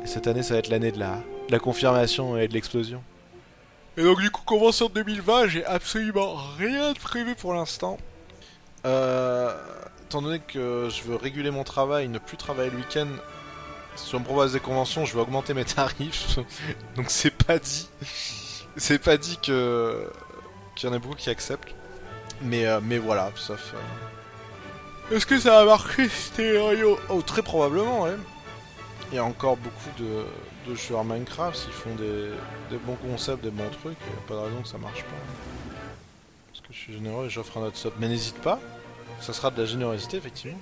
Et 0.03 0.07
cette 0.07 0.27
année, 0.27 0.43
ça 0.43 0.53
va 0.53 0.59
être 0.59 0.69
l'année 0.69 0.91
de 0.91 0.99
la, 0.99 1.17
la 1.49 1.57
confirmation 1.57 2.37
et 2.37 2.47
de 2.47 2.53
l'explosion. 2.53 3.01
Et 3.97 4.03
donc, 4.03 4.21
du 4.21 4.29
coup, 4.29 4.43
convention 4.45 4.89
2020, 4.93 5.47
j'ai 5.47 5.65
absolument 5.65 6.35
rien 6.59 6.93
de 6.93 6.99
prévu 6.99 7.33
pour 7.33 7.55
l'instant. 7.55 7.97
Euh, 8.85 9.51
étant 10.05 10.21
donné 10.21 10.37
que 10.37 10.87
je 10.91 11.01
veux 11.01 11.15
réguler 11.15 11.49
mon 11.49 11.63
travail, 11.63 12.07
ne 12.07 12.19
plus 12.19 12.37
travailler 12.37 12.69
le 12.69 12.77
week-end, 12.77 13.07
si 13.95 14.13
on 14.13 14.19
me 14.19 14.23
propose 14.23 14.53
des 14.53 14.59
conventions, 14.59 15.03
je 15.03 15.15
vais 15.15 15.21
augmenter 15.21 15.55
mes 15.55 15.65
tarifs. 15.65 16.37
Donc 16.95 17.09
c'est 17.09 17.31
pas 17.31 17.57
dit. 17.57 17.89
C'est 18.75 18.99
pas 18.99 19.17
dit 19.17 19.39
que 19.41 20.07
qu'il 20.75 20.87
y 20.87 20.91
en 20.91 20.95
a 20.95 20.99
beaucoup 20.99 21.15
qui 21.15 21.31
acceptent. 21.31 21.73
Mais, 22.41 22.65
euh, 22.65 22.79
mais 22.81 22.97
voilà, 22.97 23.31
sauf. 23.35 23.73
Euh, 23.73 25.15
est-ce 25.15 25.25
que 25.25 25.39
ça 25.39 25.51
va 25.51 25.65
marcher 25.65 26.09
stéréo 26.09 26.99
Oh, 27.09 27.21
très 27.21 27.41
probablement, 27.41 28.03
ouais. 28.03 28.15
Il 29.11 29.15
y 29.15 29.19
a 29.19 29.23
encore 29.23 29.55
beaucoup 29.55 29.89
de, 29.97 30.25
de 30.69 30.75
joueurs 30.75 31.05
Minecraft, 31.05 31.55
s'ils 31.57 31.71
font 31.71 31.95
des, 31.95 32.29
des, 32.69 32.77
bons 32.77 32.95
concepts, 32.95 33.41
des 33.41 33.51
bons 33.51 33.69
trucs, 33.69 33.97
il 34.05 34.11
n'y 34.11 34.19
a 34.19 34.27
pas 34.27 34.33
de 34.33 34.39
raison 34.39 34.61
que 34.61 34.67
ça 34.67 34.77
marche 34.77 35.03
pas. 35.03 35.15
Parce 36.51 36.61
que 36.61 36.73
je 36.73 36.77
suis 36.77 36.93
généreux 36.93 37.27
et 37.27 37.29
j'offre 37.29 37.57
un 37.57 37.61
autre 37.61 37.77
sub. 37.77 37.93
Mais 37.99 38.09
n'hésite 38.09 38.39
pas, 38.41 38.59
ça 39.21 39.31
sera 39.31 39.49
de 39.49 39.61
la 39.61 39.65
générosité, 39.65 40.17
effectivement. 40.17 40.59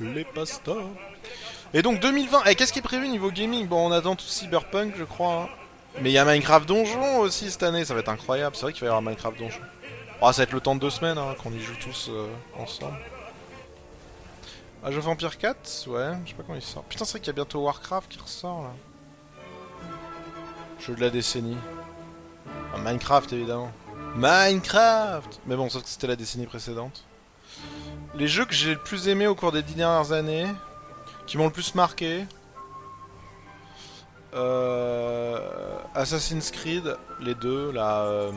Les 0.00 0.24
pasteurs. 0.24 0.86
Et 1.72 1.82
donc 1.82 2.00
2020, 2.00 2.38
et 2.38 2.50
eh, 2.50 2.54
qu'est-ce 2.54 2.72
qui 2.72 2.80
est 2.80 2.82
prévu 2.82 3.08
niveau 3.08 3.30
gaming? 3.30 3.68
Bon, 3.68 3.88
on 3.88 3.92
attend 3.92 4.16
tout 4.16 4.26
Cyberpunk, 4.26 4.94
je 4.96 5.04
crois. 5.04 5.42
Hein. 5.44 5.59
Mais 6.02 6.10
il 6.10 6.12
y 6.14 6.18
a 6.18 6.24
Minecraft 6.24 6.66
Donjon 6.66 7.18
aussi 7.18 7.50
cette 7.50 7.62
année, 7.62 7.84
ça 7.84 7.92
va 7.92 8.00
être 8.00 8.08
incroyable. 8.08 8.56
C'est 8.56 8.62
vrai 8.62 8.72
qu'il 8.72 8.80
va 8.80 8.86
y 8.86 8.88
avoir 8.88 9.02
Minecraft 9.02 9.38
Donjon. 9.38 9.60
Oh, 10.22 10.32
ça 10.32 10.38
va 10.38 10.42
être 10.44 10.52
le 10.52 10.60
temps 10.60 10.74
de 10.74 10.80
deux 10.80 10.90
semaines 10.90 11.18
hein, 11.18 11.34
qu'on 11.42 11.52
y 11.52 11.60
joue 11.60 11.74
tous 11.76 12.08
euh, 12.10 12.26
ensemble. 12.58 12.96
Je 14.88 14.98
fais 14.98 15.08
Empire 15.08 15.36
4 15.36 15.88
Ouais, 15.88 16.12
je 16.24 16.30
sais 16.30 16.36
pas 16.36 16.42
quand 16.46 16.54
il 16.54 16.62
sort. 16.62 16.84
Putain, 16.84 17.04
c'est 17.04 17.12
vrai 17.12 17.20
qu'il 17.20 17.26
y 17.26 17.30
a 17.30 17.34
bientôt 17.34 17.60
Warcraft 17.60 18.10
qui 18.10 18.18
ressort 18.18 18.62
là. 18.62 18.70
Jeu 20.78 20.94
de 20.94 21.00
la 21.02 21.10
décennie. 21.10 21.58
Ah, 22.74 22.78
Minecraft 22.78 23.32
évidemment. 23.34 23.70
Minecraft 24.16 25.40
Mais 25.46 25.54
bon, 25.54 25.68
sauf 25.68 25.82
que 25.82 25.88
c'était 25.88 26.06
la 26.06 26.16
décennie 26.16 26.46
précédente. 26.46 27.04
Les 28.14 28.26
jeux 28.26 28.46
que 28.46 28.54
j'ai 28.54 28.72
le 28.74 28.80
plus 28.80 29.08
aimé 29.08 29.26
au 29.26 29.34
cours 29.34 29.52
des 29.52 29.62
dix 29.62 29.74
dernières 29.74 30.12
années, 30.12 30.46
qui 31.26 31.36
m'ont 31.36 31.44
le 31.44 31.52
plus 31.52 31.74
marqué, 31.74 32.24
euh, 34.34 35.38
Assassin's 35.94 36.50
Creed, 36.50 36.96
les 37.20 37.34
deux, 37.34 37.72
la 37.72 38.02
euh, 38.02 38.32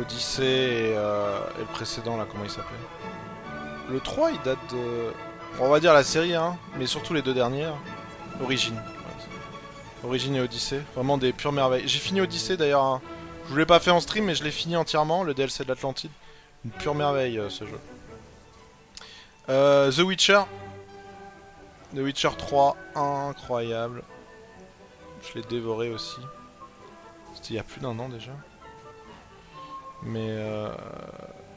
Odyssey 0.00 0.44
et, 0.44 0.94
euh, 0.96 1.38
et, 1.56 1.60
le 1.60 1.66
précédent, 1.66 2.16
là, 2.16 2.26
comment 2.30 2.44
il 2.44 2.50
s'appelle 2.50 2.78
Le 3.90 4.00
3, 4.00 4.30
il 4.32 4.40
date 4.42 4.58
de... 4.72 5.12
On 5.60 5.68
va 5.68 5.80
dire 5.80 5.92
la 5.92 6.04
série, 6.04 6.34
hein, 6.34 6.56
mais 6.78 6.86
surtout 6.86 7.14
les 7.14 7.22
deux 7.22 7.34
dernières. 7.34 7.74
Origine. 8.42 8.80
Origine 10.04 10.36
et 10.36 10.40
Odyssey, 10.40 10.80
vraiment 10.94 11.18
des 11.18 11.32
pures 11.32 11.52
merveilles. 11.52 11.88
J'ai 11.88 11.98
fini 11.98 12.20
Odyssey 12.20 12.56
d'ailleurs, 12.56 12.84
hein. 12.84 13.02
je 13.46 13.50
vous 13.50 13.58
l'ai 13.58 13.66
pas 13.66 13.80
fait 13.80 13.90
en 13.90 14.00
stream, 14.00 14.26
mais 14.26 14.34
je 14.34 14.44
l'ai 14.44 14.52
fini 14.52 14.76
entièrement, 14.76 15.24
le 15.24 15.34
DLC 15.34 15.64
de 15.64 15.68
l'Atlantide. 15.68 16.12
Une 16.64 16.70
pure 16.70 16.94
merveille 16.94 17.40
ce 17.48 17.64
jeu. 17.64 17.78
Euh, 19.48 19.90
The 19.90 19.98
Witcher. 19.98 20.42
The 21.94 21.98
Witcher 21.98 22.30
3, 22.36 22.76
incroyable. 22.94 24.02
Je 25.22 25.34
l'ai 25.38 25.44
dévoré 25.46 25.90
aussi. 25.90 26.20
C'était 27.34 27.48
il 27.50 27.56
y 27.56 27.58
a 27.58 27.62
plus 27.64 27.80
d'un 27.80 27.98
an 27.98 28.08
déjà. 28.08 28.32
Mais 30.02 30.28
euh, 30.28 30.74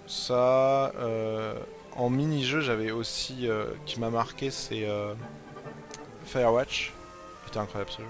ça, 0.07 0.91
euh, 0.95 1.55
en 1.95 2.09
mini-jeu, 2.09 2.61
j'avais 2.61 2.91
aussi, 2.91 3.47
euh, 3.47 3.67
qui 3.85 3.99
m'a 3.99 4.09
marqué, 4.09 4.49
c'est 4.51 4.87
euh, 4.87 5.13
Firewatch. 6.25 6.91
C'était 7.45 7.59
incroyable 7.59 7.91
ce 7.91 8.01
jeu. 8.01 8.07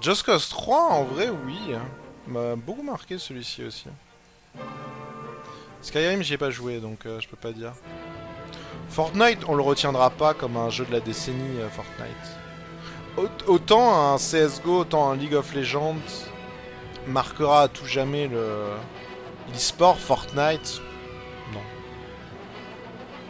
Just 0.00 0.22
Cause 0.24 0.48
3, 0.48 0.78
en 0.90 1.04
vrai, 1.04 1.28
oui. 1.28 1.74
hein. 1.74 1.82
M'a 2.26 2.56
beaucoup 2.56 2.82
marqué 2.82 3.18
celui-ci 3.18 3.64
aussi. 3.64 3.86
Skyrim, 5.82 6.22
j'y 6.22 6.34
ai 6.34 6.38
pas 6.38 6.50
joué, 6.50 6.80
donc 6.80 7.06
euh, 7.06 7.20
je 7.20 7.28
peux 7.28 7.36
pas 7.36 7.52
dire. 7.52 7.72
Fortnite, 8.88 9.40
on 9.48 9.54
le 9.54 9.62
retiendra 9.62 10.10
pas 10.10 10.34
comme 10.34 10.56
un 10.56 10.70
jeu 10.70 10.84
de 10.84 10.92
la 10.92 11.00
décennie, 11.00 11.58
Fortnite. 11.70 12.38
Aut- 13.16 13.28
Autant 13.46 14.12
un 14.12 14.16
CSGO, 14.18 14.80
autant 14.80 15.10
un 15.10 15.16
League 15.16 15.34
of 15.34 15.54
Legends 15.54 15.96
marquera 17.06 17.62
à 17.62 17.68
tout 17.68 17.86
jamais 17.86 18.26
le 18.28 18.66
l'e-sport, 19.52 19.98
Fortnite, 19.98 20.80
non. 21.52 21.60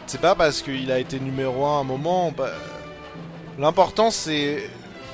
C'est 0.07 0.19
pas 0.19 0.33
parce 0.35 0.61
qu'il 0.63 0.91
a 0.91 0.97
été 0.99 1.19
numéro 1.19 1.65
1 1.65 1.77
à 1.77 1.79
un 1.81 1.83
moment, 1.83 2.33
l'important 3.59 4.09
c'est 4.09 4.67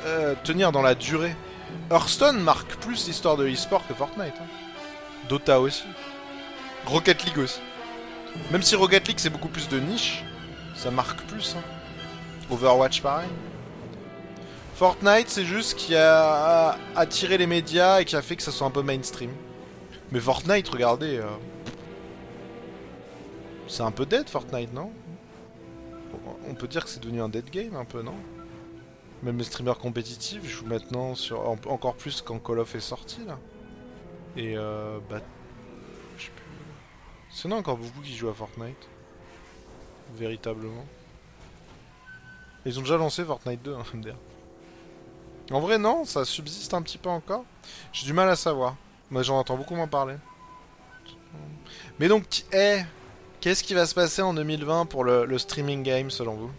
euh, 0.05 0.33
tenir 0.43 0.71
dans 0.71 0.81
la 0.81 0.95
durée. 0.95 1.35
Hearthstone 1.91 2.39
marque 2.39 2.75
plus 2.77 3.07
l'histoire 3.07 3.35
de 3.35 3.43
l'e-sport 3.43 3.85
que 3.87 3.93
Fortnite. 3.93 4.33
hein. 4.39 4.45
Dota 5.27 5.59
aussi. 5.59 5.83
Rocket 6.85 7.23
League 7.25 7.37
aussi. 7.39 7.59
Même 8.51 8.61
si 8.63 8.75
Rocket 8.75 9.07
League 9.07 9.19
c'est 9.19 9.29
beaucoup 9.29 9.47
plus 9.49 9.67
de 9.69 9.79
niche, 9.79 10.23
ça 10.75 10.89
marque 10.89 11.21
plus. 11.23 11.55
hein. 11.57 11.63
Overwatch 12.49 13.01
pareil. 13.01 13.27
Fortnite 14.75 15.29
c'est 15.29 15.45
juste 15.45 15.75
qui 15.77 15.95
a 15.95 16.77
attiré 16.95 17.37
les 17.37 17.47
médias 17.47 18.01
et 18.01 18.05
qui 18.05 18.15
a 18.15 18.21
fait 18.21 18.35
que 18.35 18.43
ça 18.43 18.51
soit 18.51 18.67
un 18.67 18.71
peu 18.71 18.81
mainstream. 18.81 19.31
Mais 20.11 20.19
Fortnite, 20.19 20.67
regardez. 20.69 21.17
euh, 21.17 21.25
C'est 23.67 23.83
un 23.83 23.91
peu 23.91 24.05
dead 24.05 24.29
Fortnite, 24.29 24.73
non? 24.73 24.91
On 26.47 26.53
peut 26.53 26.67
dire 26.67 26.83
que 26.83 26.89
c'est 26.89 26.99
devenu 27.01 27.21
un 27.21 27.29
dead 27.29 27.49
game 27.49 27.75
un 27.75 27.85
peu, 27.85 28.01
non? 28.01 28.15
Même 29.23 29.37
les 29.37 29.43
streamers 29.45 29.77
compétitifs 29.77 30.45
jouent 30.45 30.65
maintenant 30.65 31.15
sur 31.15 31.47
en- 31.49 31.57
encore 31.67 31.95
plus 31.95 32.21
quand 32.21 32.39
Call 32.39 32.59
of 32.59 32.75
est 32.75 32.79
sorti 32.81 33.23
là. 33.25 33.39
Et 34.35 34.55
euh, 34.57 34.99
bah, 35.09 35.21
je 36.17 36.25
sais 36.25 36.31
plus. 36.35 36.43
C'est 37.31 37.51
encore 37.51 37.77
beaucoup 37.77 38.01
qui 38.01 38.15
jouent 38.15 38.29
à 38.29 38.33
Fortnite, 38.33 38.87
véritablement. 40.15 40.85
Ils 42.65 42.77
ont 42.79 42.81
déjà 42.81 42.97
lancé 42.97 43.23
Fortnite 43.23 43.61
2, 43.63 43.73
hein, 43.75 43.83
MDR. 43.93 44.15
En 45.51 45.59
vrai, 45.59 45.77
non, 45.77 46.05
ça 46.05 46.25
subsiste 46.25 46.73
un 46.73 46.81
petit 46.81 46.97
peu 46.97 47.09
encore. 47.09 47.43
J'ai 47.91 48.05
du 48.05 48.13
mal 48.13 48.29
à 48.29 48.35
savoir. 48.35 48.75
Moi, 49.11 49.23
j'en 49.23 49.37
entends 49.37 49.57
beaucoup 49.57 49.75
moins 49.75 49.87
parler. 49.87 50.15
Mais 51.99 52.07
donc, 52.07 52.45
eh, 52.53 52.81
qu'est-ce 53.41 53.63
qui 53.63 53.73
va 53.73 53.85
se 53.85 53.93
passer 53.93 54.21
en 54.21 54.33
2020 54.33 54.85
pour 54.85 55.03
le, 55.03 55.25
le 55.25 55.37
streaming 55.37 55.83
game, 55.83 56.09
selon 56.09 56.35
vous? 56.35 56.51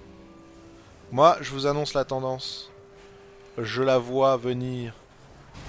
Moi, 1.11 1.37
je 1.41 1.51
vous 1.51 1.67
annonce 1.67 1.95
la 1.95 2.05
tendance. 2.05 2.71
Je 3.59 3.83
la 3.83 3.99
vois 3.99 4.37
venir 4.37 4.95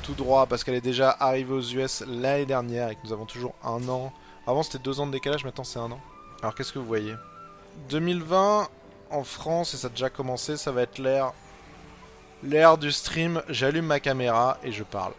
tout 0.03 0.13
droit 0.13 0.45
parce 0.45 0.63
qu'elle 0.63 0.75
est 0.75 0.81
déjà 0.81 1.15
arrivée 1.19 1.53
aux 1.53 1.61
US 1.61 2.03
l'année 2.07 2.45
dernière 2.45 2.89
et 2.89 2.95
que 2.95 3.01
nous 3.05 3.13
avons 3.13 3.25
toujours 3.25 3.55
un 3.63 3.87
an. 3.87 4.11
Avant, 4.47 4.61
c'était 4.63 4.79
deux 4.79 4.99
ans 4.99 5.07
de 5.07 5.11
décalage, 5.11 5.43
maintenant 5.43 5.63
c'est 5.63 5.79
un 5.79 5.91
an. 5.91 5.99
Alors, 6.41 6.53
qu'est-ce 6.53 6.73
que 6.73 6.79
vous 6.79 6.85
voyez? 6.85 7.15
2020, 7.89 8.67
en 9.11 9.23
France, 9.23 9.73
et 9.73 9.77
ça 9.77 9.87
a 9.87 9.89
déjà 9.89 10.09
commencé, 10.09 10.57
ça 10.57 10.71
va 10.71 10.83
être 10.83 10.99
l'ère 10.99 11.33
l'ère 12.43 12.77
du 12.77 12.91
stream. 12.91 13.41
J'allume 13.49 13.85
ma 13.85 13.99
caméra 13.99 14.57
et 14.63 14.71
je 14.71 14.83
parle 14.83 15.13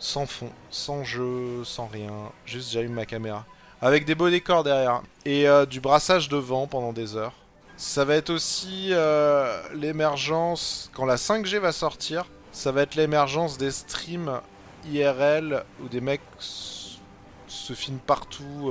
sans 0.00 0.26
fond, 0.26 0.50
sans 0.70 1.04
jeu, 1.04 1.62
sans 1.64 1.86
rien. 1.86 2.32
Juste 2.46 2.72
j'allume 2.72 2.94
ma 2.94 3.06
caméra. 3.06 3.44
Avec 3.80 4.04
des 4.04 4.16
beaux 4.16 4.30
décors 4.30 4.64
derrière. 4.64 5.02
Et 5.24 5.48
euh, 5.48 5.66
du 5.66 5.80
brassage 5.80 6.28
de 6.28 6.38
vent 6.38 6.66
pendant 6.66 6.92
des 6.92 7.16
heures. 7.16 7.34
Ça 7.76 8.04
va 8.04 8.16
être 8.16 8.30
aussi 8.30 8.88
euh, 8.90 9.62
l'émergence, 9.74 10.90
quand 10.94 11.06
la 11.06 11.16
5G 11.16 11.58
va 11.58 11.72
sortir, 11.72 12.26
ça 12.52 12.72
va 12.72 12.82
être 12.82 12.94
l'émergence 12.94 13.56
des 13.56 13.70
streams 13.70 14.40
IRL 14.86 15.64
où 15.82 15.88
des 15.88 16.00
mecs 16.00 16.20
se 16.38 17.72
filment 17.72 18.00
partout 18.00 18.70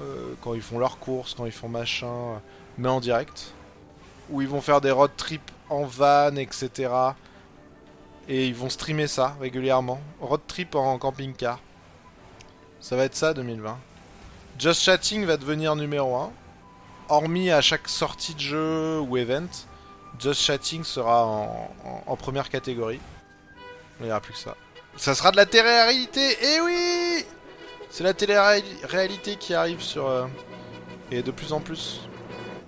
euh, 0.00 0.34
quand 0.40 0.54
ils 0.54 0.62
font 0.62 0.78
leurs 0.78 0.98
courses, 0.98 1.34
quand 1.34 1.44
ils 1.44 1.52
font 1.52 1.68
machin, 1.68 2.40
mais 2.78 2.88
en 2.88 3.00
direct. 3.00 3.52
Où 4.30 4.40
ils 4.40 4.48
vont 4.48 4.60
faire 4.60 4.80
des 4.80 4.90
road 4.90 5.10
trips 5.16 5.52
en 5.70 5.84
van, 5.84 6.36
etc. 6.36 6.90
Et 8.28 8.46
ils 8.46 8.54
vont 8.54 8.68
streamer 8.68 9.06
ça 9.06 9.36
régulièrement. 9.40 10.00
Road 10.20 10.40
trip 10.46 10.74
en 10.74 10.98
camping-car. 10.98 11.60
Ça 12.80 12.96
va 12.96 13.04
être 13.04 13.14
ça 13.14 13.34
2020. 13.34 13.78
Just 14.58 14.82
Chatting 14.82 15.24
va 15.24 15.36
devenir 15.36 15.76
numéro 15.76 16.16
1. 16.16 16.32
Hormis 17.08 17.50
à 17.50 17.60
chaque 17.60 17.88
sortie 17.88 18.34
de 18.34 18.40
jeu 18.40 18.98
ou 19.00 19.16
event, 19.16 19.46
Just 20.18 20.40
Chatting 20.40 20.82
sera 20.82 21.24
en, 21.24 22.16
première 22.16 22.48
catégorie. 22.48 23.00
Il 24.00 24.06
n'y 24.06 24.10
aura 24.10 24.20
plus 24.20 24.32
que 24.32 24.38
ça. 24.38 24.56
Ça 24.96 25.14
sera 25.14 25.30
de 25.30 25.36
la 25.36 25.46
télé-réalité 25.46 26.36
Eh 26.42 26.60
oui 26.62 27.24
C'est 27.90 28.02
la 28.02 28.14
télé-réalité 28.14 29.36
qui 29.36 29.54
arrive 29.54 29.80
sur... 29.80 30.06
euh, 30.06 30.26
Et 31.10 31.22
de 31.22 31.30
plus 31.30 31.52
en 31.52 31.60
plus. 31.60 32.00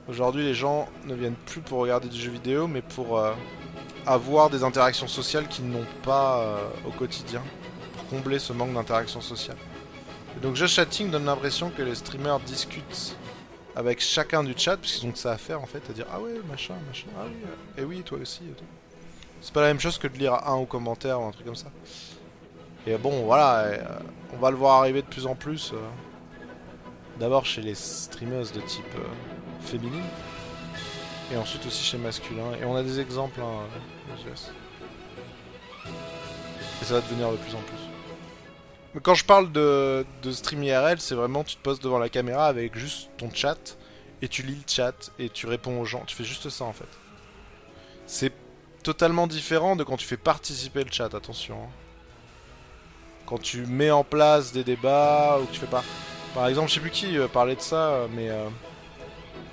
Aujourd'hui, 0.09 0.44
les 0.44 0.55
gens 0.55 0.88
ne 1.07 1.14
viennent 1.14 1.35
plus 1.35 1.61
pour 1.61 1.79
regarder 1.81 2.09
du 2.09 2.18
jeu 2.18 2.31
vidéo, 2.31 2.66
mais 2.66 2.83
pour... 2.83 3.18
euh, 3.18 3.33
avoir 4.07 4.49
des 4.49 4.64
interactions 4.64 5.07
sociales 5.07 5.47
qu'ils 5.49 5.68
n'ont 5.68 5.85
pas 6.03 6.40
euh, 6.40 6.68
au 6.87 6.90
quotidien 6.90 7.42
pour 7.94 8.07
combler 8.07 8.38
ce 8.38 8.55
manque 8.55 8.73
d'interaction 8.73 9.21
sociale. 9.21 9.59
Et 10.37 10.40
donc 10.40 10.57
Just 10.57 10.75
Chatting 10.77 11.11
donne 11.11 11.27
l'impression 11.27 11.71
que 11.71 11.83
les 11.83 11.94
streamers 11.94 12.40
discutent 12.40 13.16
avec 13.77 14.01
chacun 14.01 14.42
du 14.42 14.55
chat, 14.57 14.79
puisqu'ils 14.79 15.07
ont 15.07 15.12
que 15.12 15.18
ça 15.18 15.33
à 15.33 15.37
faire 15.37 15.61
en 15.62 15.66
fait, 15.66 15.83
à 15.90 15.92
dire 15.92 16.07
ah 16.11 16.21
ouais 16.21 16.40
machin, 16.49 16.75
machin, 16.87 17.09
ah 17.18 17.25
oui, 17.27 17.37
euh, 17.44 17.83
et 17.83 17.85
oui 17.85 18.03
toi 18.03 18.18
aussi. 18.18 18.40
C'est 19.42 19.53
pas 19.53 19.61
la 19.61 19.68
même 19.68 19.81
chose 19.81 19.99
que 19.99 20.09
de 20.09 20.16
lire 20.16 20.35
un 20.49 20.55
au 20.55 20.64
commentaire 20.64 21.21
ou 21.21 21.25
un 21.25 21.31
truc 21.31 21.44
comme 21.44 21.55
ça. 21.55 21.71
Et 22.87 22.97
bon 22.97 23.25
voilà, 23.25 23.66
on 24.33 24.38
va 24.38 24.51
le 24.51 24.57
voir 24.57 24.81
arriver 24.81 25.03
de 25.03 25.07
plus 25.07 25.27
en 25.27 25.35
plus. 25.35 25.75
D'abord 27.21 27.44
chez 27.44 27.61
les 27.61 27.75
streameuses 27.75 28.53
de 28.53 28.61
type 28.61 28.97
féminine. 29.61 30.05
Et 31.33 31.37
ensuite 31.37 31.66
aussi 31.66 31.85
chez 31.85 31.99
masculin. 31.99 32.53
Et 32.61 32.64
on 32.64 32.75
a 32.77 32.83
des 32.83 33.01
exemples 33.01 33.40
hein. 33.40 33.61
Et 36.81 36.85
ça 36.85 36.94
va 36.94 37.01
devenir 37.01 37.31
de 37.31 37.37
plus 37.37 37.55
en 37.55 37.61
plus. 37.61 37.79
Mais 38.94 39.01
quand 39.01 39.14
je 39.14 39.25
parle 39.25 39.53
de, 39.53 40.07
de 40.23 40.33
stream 40.33 40.62
IRL, 40.62 41.01
c'est 41.01 41.14
vraiment 41.14 41.44
tu 41.44 41.57
te 41.57 41.62
poses 41.62 41.81
devant 41.81 41.99
la 41.99 42.09
caméra 42.09 42.47
avec 42.47 42.77
juste 42.77 43.11
ton 43.18 43.31
chat 43.33 43.77
et 44.23 44.29
tu 44.29 44.42
lis 44.42 44.55
le 44.55 44.62
chat 44.66 45.11
et 45.18 45.29
tu 45.29 45.47
réponds 45.47 45.81
aux 45.81 45.85
gens. 45.85 46.05
Tu 46.07 46.16
fais 46.16 46.25
juste 46.25 46.49
ça 46.49 46.64
en 46.64 46.73
fait. 46.73 46.88
C'est 48.07 48.33
totalement 48.83 49.27
différent 49.27 49.77
de 49.77 49.85
quand 49.85 49.97
tu 49.99 50.07
fais 50.07 50.16
participer 50.16 50.83
le 50.85 50.90
chat, 50.90 51.12
attention. 51.14 51.57
hein. 51.64 51.68
Quand 53.27 53.38
tu 53.38 53.66
mets 53.66 53.90
en 53.90 54.05
place 54.05 54.53
des 54.53 54.64
débats 54.64 55.38
ou 55.42 55.44
que 55.44 55.53
tu 55.53 55.61
fais 55.61 55.66
pas. 55.66 55.85
Par 56.35 56.47
exemple, 56.47 56.68
je 56.71 56.75
sais 56.75 56.81
plus 56.81 56.90
qui 56.90 57.18
euh, 57.18 57.29
parlait 57.29 57.57
de 57.57 57.61
ça, 57.61 57.90
euh, 57.90 58.07
mais 58.11 58.31
euh, 58.31 58.49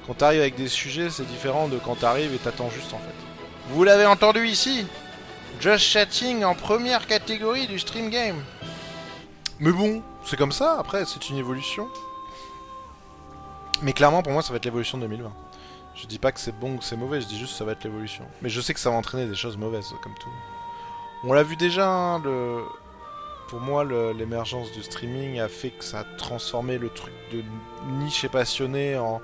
quand 0.06 0.13
t'arrives 0.13 0.41
avec 0.41 0.56
des 0.56 0.68
sujets, 0.68 1.10
c'est 1.10 1.26
différent 1.26 1.68
de 1.68 1.78
quand 1.78 1.96
t'arrives 1.96 2.34
et 2.34 2.38
t'attends 2.38 2.70
juste 2.70 2.94
en 2.94 3.00
fait. 3.00 3.15
Vous 3.70 3.84
l'avez 3.84 4.06
entendu 4.06 4.46
ici 4.46 4.86
Just 5.60 5.86
Chatting 5.86 6.44
en 6.44 6.54
première 6.54 7.08
catégorie 7.08 7.65
du 7.68 7.80
stream 7.80 8.10
game. 8.10 8.44
Mais 9.60 9.72
bon, 9.72 10.04
c'est 10.24 10.38
comme 10.38 10.52
ça, 10.52 10.78
après, 10.78 11.06
c'est 11.06 11.30
une 11.30 11.38
évolution. 11.38 11.88
Mais 13.82 13.94
clairement, 13.94 14.22
pour 14.22 14.34
moi, 14.34 14.41
ça 14.41 14.52
va 14.52 14.58
être 14.58 14.65
l'évolution 14.65 14.98
de 14.98 15.04
2020. 15.04 15.32
Je 15.96 16.06
dis 16.06 16.20
pas 16.20 16.32
que 16.32 16.39
c'est 16.39 16.58
bon 16.58 16.76
ou 16.76 16.78
que 16.78 16.84
c'est 16.84 16.98
mauvais, 16.98 17.22
je 17.22 17.28
dis 17.28 17.39
juste 17.39 17.54
que 17.54 17.58
ça 17.58 17.65
va 17.65 17.72
être 17.72 17.84
l'évolution. 17.84 18.26
Mais 18.41 18.50
je 18.50 18.62
sais 18.62 18.74
que 18.74 18.80
ça 18.80 18.89
va 18.89 18.98
entraîner 18.98 19.26
des 19.26 19.36
choses 19.36 19.58
mauvaises, 19.58 19.94
comme 20.04 20.13
tout. 20.20 20.30
On 21.24 21.34
l'a 21.34 21.44
vu 21.44 21.56
déjà, 21.56 21.88
hein, 21.88 22.22
le... 22.24 22.63
pour 23.48 23.62
moi, 23.62 23.86
l'émergence 23.86 24.72
du 24.74 24.84
streaming 24.84 25.39
a 25.39 25.48
fait 25.48 25.72
que 25.72 25.84
ça 25.84 26.02
a 26.02 26.04
transformé 26.18 26.78
le 26.78 26.89
truc 26.89 27.13
de 27.32 27.44
niche 28.04 28.26
et 28.26 28.30
passionné 28.30 28.98
en, 28.98 29.22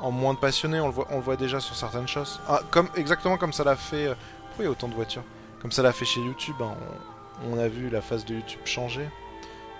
en 0.00 0.10
moins 0.10 0.34
de 0.34 0.38
passionné. 0.38 0.80
On 0.80 0.86
le 0.88 1.20
voit, 1.20 1.36
déjà 1.36 1.60
sur 1.60 1.74
certaines 1.76 2.08
choses. 2.08 2.40
Ah, 2.48 2.60
comme, 2.70 2.88
exactement 2.96 3.36
comme 3.36 3.52
ça 3.52 3.64
l'a 3.64 3.76
fait. 3.76 4.06
euh, 4.08 4.14
Pourquoi 4.48 4.64
il 4.64 4.64
y 4.64 4.68
a 4.68 4.70
autant 4.70 4.88
de 4.88 4.94
voitures? 4.94 5.22
Comme 5.60 5.72
ça 5.72 5.82
l'a 5.82 5.92
fait 5.92 6.04
chez 6.04 6.20
YouTube. 6.20 6.56
hein, 6.60 6.74
On, 7.50 7.58
a 7.58 7.68
vu 7.68 7.88
la 7.90 8.00
phase 8.02 8.24
de 8.24 8.34
YouTube 8.34 8.60
changer. 8.64 9.08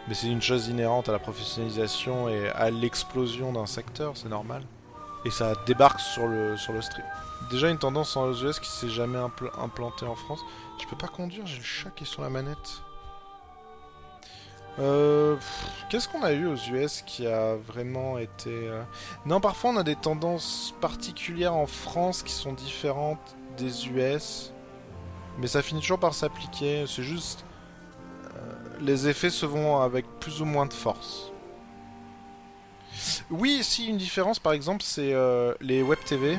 Mais 0.08 0.14
c'est 0.14 0.26
une 0.28 0.42
chose 0.42 0.68
inhérente 0.68 1.08
à 1.08 1.12
la 1.12 1.18
professionnalisation 1.18 2.28
et 2.28 2.48
à 2.50 2.70
l'explosion 2.70 3.52
d'un 3.52 3.66
secteur, 3.66 4.12
c'est 4.16 4.28
normal. 4.28 4.62
Et 5.24 5.30
ça 5.30 5.54
débarque 5.66 6.00
sur 6.00 6.26
le, 6.26 6.56
sur 6.58 6.72
le 6.74 6.82
stream. 6.82 7.06
Déjà 7.50 7.70
une 7.70 7.78
tendance 7.78 8.14
en 8.16 8.30
US 8.30 8.60
qui 8.60 8.68
s'est 8.68 8.90
jamais 8.90 9.18
impl- 9.18 9.50
implantée 9.58 10.04
en 10.06 10.14
France. 10.14 10.40
Je 10.80 10.86
peux 10.86 10.96
pas 10.96 11.08
conduire, 11.08 11.46
j'ai 11.46 11.56
le 11.58 11.62
chat 11.64 11.88
qui 11.90 12.04
est 12.04 12.06
sur 12.06 12.20
la 12.22 12.28
manette. 12.28 12.82
Euh, 14.80 15.36
Qu'est-ce 15.88 16.08
qu'on 16.08 16.22
a 16.22 16.32
eu 16.32 16.46
aux 16.46 16.56
US 16.56 17.02
qui 17.02 17.26
a 17.26 17.54
vraiment 17.56 18.18
été... 18.18 18.50
euh, 18.50 18.82
Non, 19.26 19.40
parfois 19.40 19.70
on 19.70 19.76
a 19.76 19.84
des 19.84 19.94
tendances 19.96 20.74
particulières 20.80 21.54
en 21.54 21.66
France 21.66 22.22
qui 22.22 22.32
sont 22.32 22.52
différentes 22.52 23.36
des 23.56 23.86
US. 23.88 24.52
Mais 25.38 25.46
ça 25.46 25.62
finit 25.62 25.80
toujours 25.80 26.00
par 26.00 26.14
s'appliquer. 26.14 26.84
C'est 26.88 27.02
juste... 27.04 27.44
euh, 28.36 28.52
les 28.80 29.08
effets 29.08 29.30
se 29.30 29.46
vont 29.46 29.80
avec 29.80 30.06
plus 30.20 30.40
ou 30.42 30.44
moins 30.44 30.66
de 30.66 30.72
force. 30.72 31.30
Oui, 33.30 33.60
si 33.62 33.86
une 33.88 33.96
différence 33.96 34.38
par 34.38 34.52
exemple, 34.52 34.82
c'est 34.82 35.14
les 35.60 35.82
web 35.82 35.98
TV. 36.04 36.38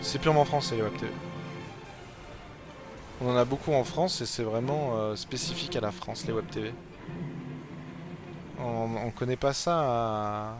C'est 0.00 0.18
purement 0.18 0.44
français 0.44 0.76
les 0.76 0.82
web 0.82 0.96
TV. 0.96 1.12
On 3.20 3.30
en 3.30 3.36
a 3.36 3.44
beaucoup 3.44 3.72
en 3.72 3.84
France 3.84 4.20
et 4.20 4.26
c'est 4.26 4.42
vraiment 4.42 5.14
spécifique 5.16 5.76
à 5.76 5.80
la 5.80 5.92
France 5.92 6.26
les 6.26 6.32
web 6.32 6.46
TV. 6.50 6.72
On, 8.64 9.06
on 9.06 9.10
connaît 9.10 9.36
pas 9.36 9.52
ça 9.52 9.78
à... 9.80 10.54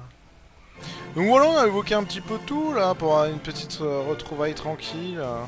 Donc 1.15 1.27
voilà, 1.27 1.47
on 1.47 1.57
a 1.57 1.67
évoqué 1.67 1.95
un 1.95 2.05
petit 2.05 2.21
peu 2.21 2.39
tout 2.47 2.73
là 2.73 2.95
pour 2.95 3.15
une 3.25 3.39
petite 3.39 3.79
euh, 3.81 4.01
retrouvaille 4.09 4.55
tranquille. 4.55 5.19
euh. 5.21 5.45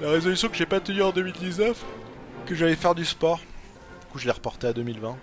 La 0.00 0.10
résolution 0.10 0.48
que 0.48 0.56
j'ai 0.56 0.66
pas 0.66 0.80
tenue 0.80 1.02
en 1.02 1.10
2019, 1.12 1.84
que 2.46 2.54
j'allais 2.54 2.76
faire 2.76 2.94
du 2.94 3.04
sport. 3.04 3.38
Du 3.38 4.06
coup, 4.12 4.18
je 4.18 4.26
l'ai 4.26 4.32
reporté 4.32 4.66
à 4.66 4.72
2020. 4.72 5.16